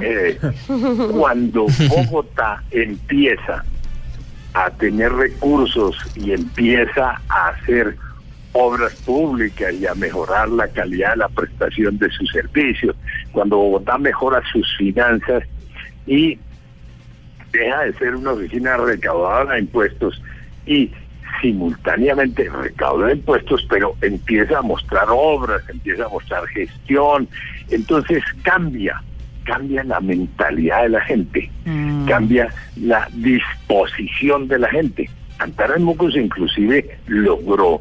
eh, 0.02 0.38
cuando 1.12 1.66
Bogotá 1.88 2.62
empieza 2.70 3.64
a 4.54 4.70
tener 4.70 5.12
recursos 5.12 5.96
y 6.14 6.32
empieza 6.32 7.20
a 7.28 7.48
hacer 7.48 7.96
obras 8.52 8.94
públicas 9.04 9.74
y 9.74 9.86
a 9.86 9.94
mejorar 9.94 10.48
la 10.48 10.68
calidad 10.68 11.10
de 11.10 11.16
la 11.18 11.28
prestación 11.28 11.98
de 11.98 12.10
sus 12.10 12.30
servicios. 12.30 12.96
Cuando 13.32 13.58
Bogotá 13.58 13.98
mejora 13.98 14.42
sus 14.50 14.66
finanzas 14.78 15.44
y 16.06 16.38
deja 17.52 17.82
de 17.82 17.92
ser 17.94 18.14
una 18.14 18.32
oficina 18.32 18.76
recaudadora 18.78 19.54
de 19.54 19.60
impuestos 19.60 20.22
y 20.64 20.90
simultáneamente 21.40 22.48
recauda 22.48 23.12
impuestos, 23.12 23.66
pero 23.68 23.94
empieza 24.00 24.58
a 24.58 24.62
mostrar 24.62 25.06
obras, 25.08 25.62
empieza 25.68 26.06
a 26.06 26.08
mostrar 26.08 26.46
gestión, 26.48 27.28
entonces 27.70 28.22
cambia, 28.42 29.02
cambia 29.44 29.84
la 29.84 30.00
mentalidad 30.00 30.82
de 30.82 30.88
la 30.90 31.00
gente, 31.02 31.50
mm. 31.64 32.06
cambia 32.06 32.48
la 32.76 33.08
disposición 33.12 34.48
de 34.48 34.58
la 34.58 34.68
gente. 34.68 35.10
Antara 35.38 35.78
Mocos 35.78 36.16
inclusive 36.16 36.98
logró 37.06 37.80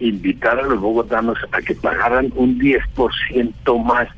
invitar 0.00 0.58
a 0.58 0.62
los 0.62 0.80
bogotanos 0.80 1.38
a 1.52 1.62
que 1.62 1.74
pagaran 1.74 2.32
un 2.34 2.58
10% 2.58 3.84
más 3.84 4.08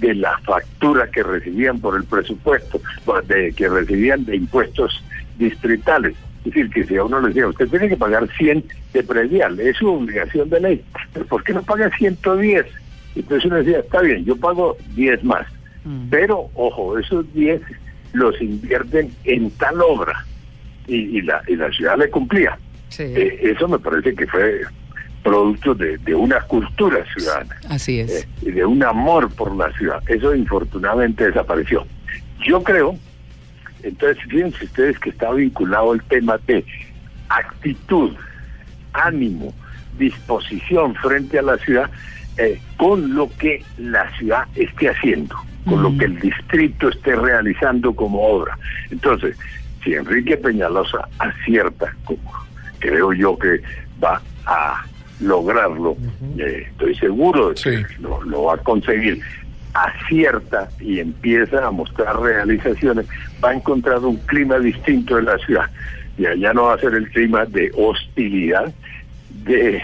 de 0.00 0.14
la 0.14 0.38
factura 0.38 1.10
que 1.10 1.22
recibían 1.22 1.78
por 1.80 1.96
el 1.96 2.04
presupuesto, 2.04 2.80
de, 3.26 3.52
que 3.52 3.68
recibían 3.68 4.24
de 4.24 4.36
impuestos 4.36 5.02
distritales. 5.38 6.14
Es 6.44 6.52
decir, 6.52 6.70
que 6.70 6.84
si 6.84 6.96
a 6.96 7.04
uno 7.04 7.20
le 7.20 7.28
decía, 7.28 7.48
usted 7.48 7.68
tiene 7.68 7.88
que 7.88 7.96
pagar 7.96 8.28
100 8.36 8.64
de 8.92 9.02
predial, 9.02 9.58
es 9.60 9.76
su 9.78 9.88
obligación 9.88 10.50
de 10.50 10.60
ley, 10.60 10.84
pero 11.12 11.26
¿por 11.26 11.42
qué 11.42 11.54
no 11.54 11.62
paga 11.62 11.90
110? 11.96 12.66
Entonces 13.16 13.44
uno 13.46 13.56
decía, 13.56 13.78
está 13.78 14.02
bien, 14.02 14.24
yo 14.24 14.36
pago 14.36 14.76
10 14.94 15.24
más, 15.24 15.46
mm. 15.84 16.08
pero 16.10 16.50
ojo, 16.54 16.98
esos 16.98 17.32
10 17.32 17.62
los 18.12 18.40
invierten 18.40 19.10
en 19.24 19.50
tal 19.52 19.80
obra 19.80 20.24
y, 20.86 21.22
la, 21.22 21.42
y 21.48 21.56
la 21.56 21.70
ciudad 21.70 21.98
le 21.98 22.10
cumplía. 22.10 22.58
Eh, 22.98 23.40
eso 23.42 23.66
me 23.66 23.78
parece 23.78 24.14
que 24.14 24.26
fue 24.26 24.60
producto 25.22 25.74
de, 25.74 26.14
una 26.14 26.40
cultura 26.42 27.04
ciudadana. 27.12 27.56
Así 27.68 28.00
es. 28.00 28.10
Eh, 28.10 28.28
y 28.42 28.50
de 28.52 28.64
un 28.64 28.82
amor 28.82 29.34
por 29.34 29.54
la 29.56 29.72
ciudad. 29.72 30.00
Eso 30.06 30.34
infortunadamente 30.34 31.26
desapareció. 31.26 31.86
Yo 32.46 32.62
creo, 32.62 32.96
entonces 33.84 34.22
fíjense 34.28 34.64
ustedes 34.64 34.98
que 34.98 35.10
está 35.10 35.30
vinculado 35.32 35.94
el 35.94 36.02
tema 36.04 36.38
de 36.46 36.64
actitud, 37.28 38.12
ánimo, 38.92 39.54
disposición 39.98 40.94
frente 40.96 41.38
a 41.38 41.42
la 41.42 41.58
ciudad 41.58 41.90
eh, 42.36 42.60
con 42.76 43.14
lo 43.14 43.30
que 43.38 43.62
la 43.78 44.10
ciudad 44.16 44.46
esté 44.56 44.88
haciendo, 44.88 45.36
con 45.64 45.82
lo 45.82 45.96
que 45.96 46.06
el 46.06 46.18
distrito 46.18 46.88
esté 46.88 47.14
realizando 47.14 47.94
como 47.94 48.20
obra. 48.20 48.58
Entonces, 48.90 49.36
si 49.82 49.94
Enrique 49.94 50.36
Peñalosa 50.36 51.08
acierta, 51.18 51.94
como 52.04 52.32
creo 52.80 53.12
yo 53.12 53.38
que 53.38 53.60
va 54.02 54.20
a 54.46 54.84
lograrlo, 55.20 55.96
eh, 56.38 56.66
estoy 56.70 56.94
seguro 56.96 57.50
de 57.50 57.54
que 57.54 57.86
lo, 58.00 58.44
va 58.44 58.54
a 58.54 58.58
conseguir, 58.58 59.20
acierta 59.74 60.68
y 60.80 61.00
empieza 61.00 61.66
a 61.66 61.70
mostrar 61.70 62.18
realizaciones, 62.20 63.06
va 63.44 63.50
a 63.50 63.54
encontrar 63.54 63.98
un 63.98 64.16
clima 64.18 64.58
distinto 64.58 65.18
en 65.18 65.26
la 65.26 65.38
ciudad. 65.38 65.68
Y 66.16 66.26
allá 66.26 66.54
no 66.54 66.64
va 66.64 66.74
a 66.74 66.78
ser 66.78 66.94
el 66.94 67.10
clima 67.10 67.44
de 67.44 67.72
hostilidad, 67.76 68.72
de, 69.44 69.82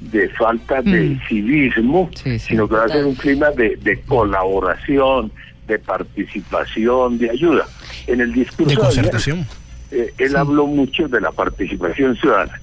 de 0.00 0.28
falta 0.30 0.80
de 0.80 1.00
mm. 1.10 1.20
civismo, 1.28 2.10
sino 2.38 2.68
que 2.68 2.74
va 2.74 2.84
a 2.84 2.88
ser 2.88 3.04
un 3.04 3.16
clima 3.16 3.50
de, 3.50 3.76
de 3.76 4.00
colaboración, 4.02 5.32
de 5.66 5.78
participación, 5.80 7.18
de 7.18 7.30
ayuda. 7.30 7.66
en 8.06 8.20
el 8.20 8.32
discurso 8.32 8.70
de 8.70 8.76
concertación. 8.76 9.46
Eh, 9.90 10.12
él 10.18 10.36
habló 10.36 10.66
mucho 10.66 11.08
de 11.08 11.20
la 11.20 11.32
participación 11.32 12.16
ciudadana. 12.16 12.60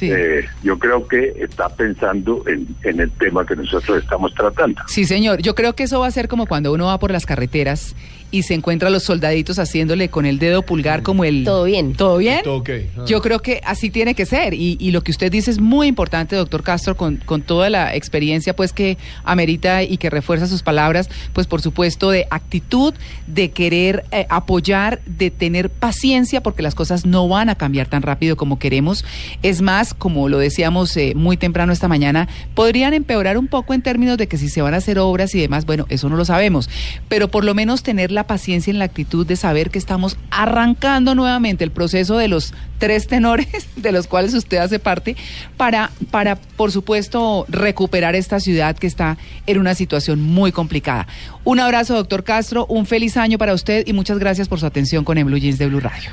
Eh, 0.00 0.44
yo 0.62 0.78
creo 0.78 1.06
que 1.06 1.34
está 1.38 1.68
pensando 1.68 2.44
en, 2.46 2.66
en, 2.82 3.00
el 3.00 3.10
tema 3.12 3.46
que 3.46 3.56
nosotros 3.56 4.02
estamos 4.02 4.34
tratando. 4.34 4.82
Sí, 4.88 5.04
señor. 5.04 5.40
Yo 5.40 5.54
creo 5.54 5.74
que 5.74 5.84
eso 5.84 6.00
va 6.00 6.06
a 6.06 6.10
ser 6.10 6.28
como 6.28 6.46
cuando 6.46 6.72
uno 6.72 6.86
va 6.86 6.98
por 6.98 7.10
las 7.10 7.24
carreteras 7.24 7.94
y 8.30 8.42
se 8.42 8.54
encuentra 8.54 8.88
a 8.88 8.90
los 8.90 9.04
soldaditos 9.04 9.58
haciéndole 9.58 10.08
con 10.08 10.26
el 10.26 10.38
dedo 10.38 10.62
pulgar 10.62 11.02
como 11.02 11.24
el... 11.24 11.44
Todo 11.44 11.64
bien. 11.64 11.94
¿Todo 11.94 12.18
bien? 12.18 12.42
Todo 12.42 12.56
okay. 12.56 12.90
Ah. 12.96 13.04
Yo 13.06 13.22
creo 13.22 13.40
que 13.40 13.60
así 13.64 13.90
tiene 13.90 14.14
que 14.14 14.26
ser. 14.26 14.54
Y, 14.54 14.76
y, 14.80 14.90
lo 14.90 15.02
que 15.02 15.10
usted 15.10 15.30
dice 15.30 15.50
es 15.50 15.60
muy 15.60 15.86
importante, 15.86 16.36
doctor 16.36 16.62
Castro, 16.62 16.96
con, 16.96 17.16
con 17.16 17.42
toda 17.42 17.70
la 17.70 17.94
experiencia 17.94 18.54
pues 18.54 18.72
que 18.72 18.98
amerita 19.24 19.82
y 19.82 19.96
que 19.96 20.10
refuerza 20.10 20.46
sus 20.46 20.62
palabras, 20.62 21.08
pues 21.32 21.46
por 21.46 21.62
supuesto 21.62 22.10
de 22.10 22.26
actitud, 22.30 22.94
de 23.26 23.50
querer 23.50 24.04
eh, 24.10 24.26
apoyar, 24.28 25.00
de 25.06 25.30
tener 25.30 25.70
paciencia, 25.70 26.42
porque 26.42 26.62
las 26.62 26.74
cosas 26.74 27.06
no 27.06 27.28
van 27.28 27.48
a 27.48 27.54
cambiar 27.54 27.86
tan 27.86 28.02
rápido 28.02 28.36
como 28.36 28.58
queremos. 28.58 29.04
Es 29.42 29.62
más, 29.62 29.94
como 29.94 30.28
lo 30.28 30.38
decíamos 30.38 30.96
eh, 30.96 31.12
muy 31.14 31.36
temprano 31.36 31.72
esta 31.72 31.88
mañana, 31.88 32.28
podrían 32.54 32.94
empeorar 32.94 33.38
un 33.38 33.48
poco 33.48 33.74
en 33.74 33.82
términos 33.82 34.18
de 34.18 34.26
que 34.26 34.38
si 34.38 34.48
se 34.48 34.62
van 34.62 34.74
a 34.74 34.78
hacer 34.78 34.98
obras 34.98 35.34
y 35.34 35.40
demás, 35.40 35.66
bueno, 35.66 35.86
eso 35.88 36.08
no 36.08 36.16
lo 36.16 36.24
sabemos, 36.24 36.68
pero 37.08 37.28
por 37.28 37.44
lo 37.44 37.54
menos 37.54 37.82
tener 37.82 38.10
la 38.16 38.26
paciencia 38.26 38.72
en 38.72 38.80
la 38.80 38.86
actitud 38.86 39.24
de 39.24 39.36
saber 39.36 39.70
que 39.70 39.78
estamos 39.78 40.18
arrancando 40.32 41.14
nuevamente 41.14 41.62
el 41.62 41.70
proceso 41.70 42.18
de 42.18 42.26
los 42.26 42.52
tres 42.78 43.06
tenores 43.06 43.68
de 43.76 43.92
los 43.92 44.08
cuales 44.08 44.34
usted 44.34 44.56
hace 44.56 44.80
parte 44.80 45.14
para, 45.56 45.90
para 46.10 46.34
por 46.34 46.72
supuesto, 46.72 47.46
recuperar 47.48 48.16
esta 48.16 48.40
ciudad 48.40 48.76
que 48.76 48.88
está 48.88 49.16
en 49.46 49.60
una 49.60 49.74
situación 49.74 50.20
muy 50.20 50.50
complicada. 50.50 51.06
Un 51.44 51.60
abrazo, 51.60 51.94
doctor 51.94 52.24
Castro, 52.24 52.66
un 52.66 52.86
feliz 52.86 53.16
año 53.16 53.38
para 53.38 53.54
usted 53.54 53.86
y 53.86 53.92
muchas 53.92 54.18
gracias 54.18 54.48
por 54.48 54.58
su 54.58 54.66
atención 54.66 55.04
con 55.04 55.18
el 55.18 55.24
Blue 55.24 55.38
Jeans 55.38 55.58
de 55.58 55.68
Blue 55.68 55.80
Radio. 55.80 56.10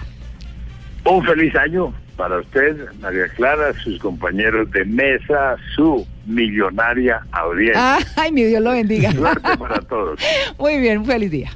Un 1.05 1.25
feliz 1.25 1.55
año 1.55 1.93
para 2.15 2.39
usted, 2.39 2.77
María 3.01 3.27
Clara, 3.29 3.73
sus 3.83 3.99
compañeros 3.99 4.69
de 4.71 4.85
mesa, 4.85 5.55
su 5.75 6.05
millonaria 6.25 7.25
audiencia. 7.31 7.97
Ay, 8.15 8.31
mi 8.31 8.43
Dios 8.43 8.61
lo 8.61 8.71
bendiga. 8.71 9.11
Suerte 9.11 9.57
para 9.57 9.79
todos. 9.79 10.19
Muy 10.59 10.79
bien, 10.79 10.99
un 10.99 11.05
feliz 11.05 11.31
día. 11.31 11.51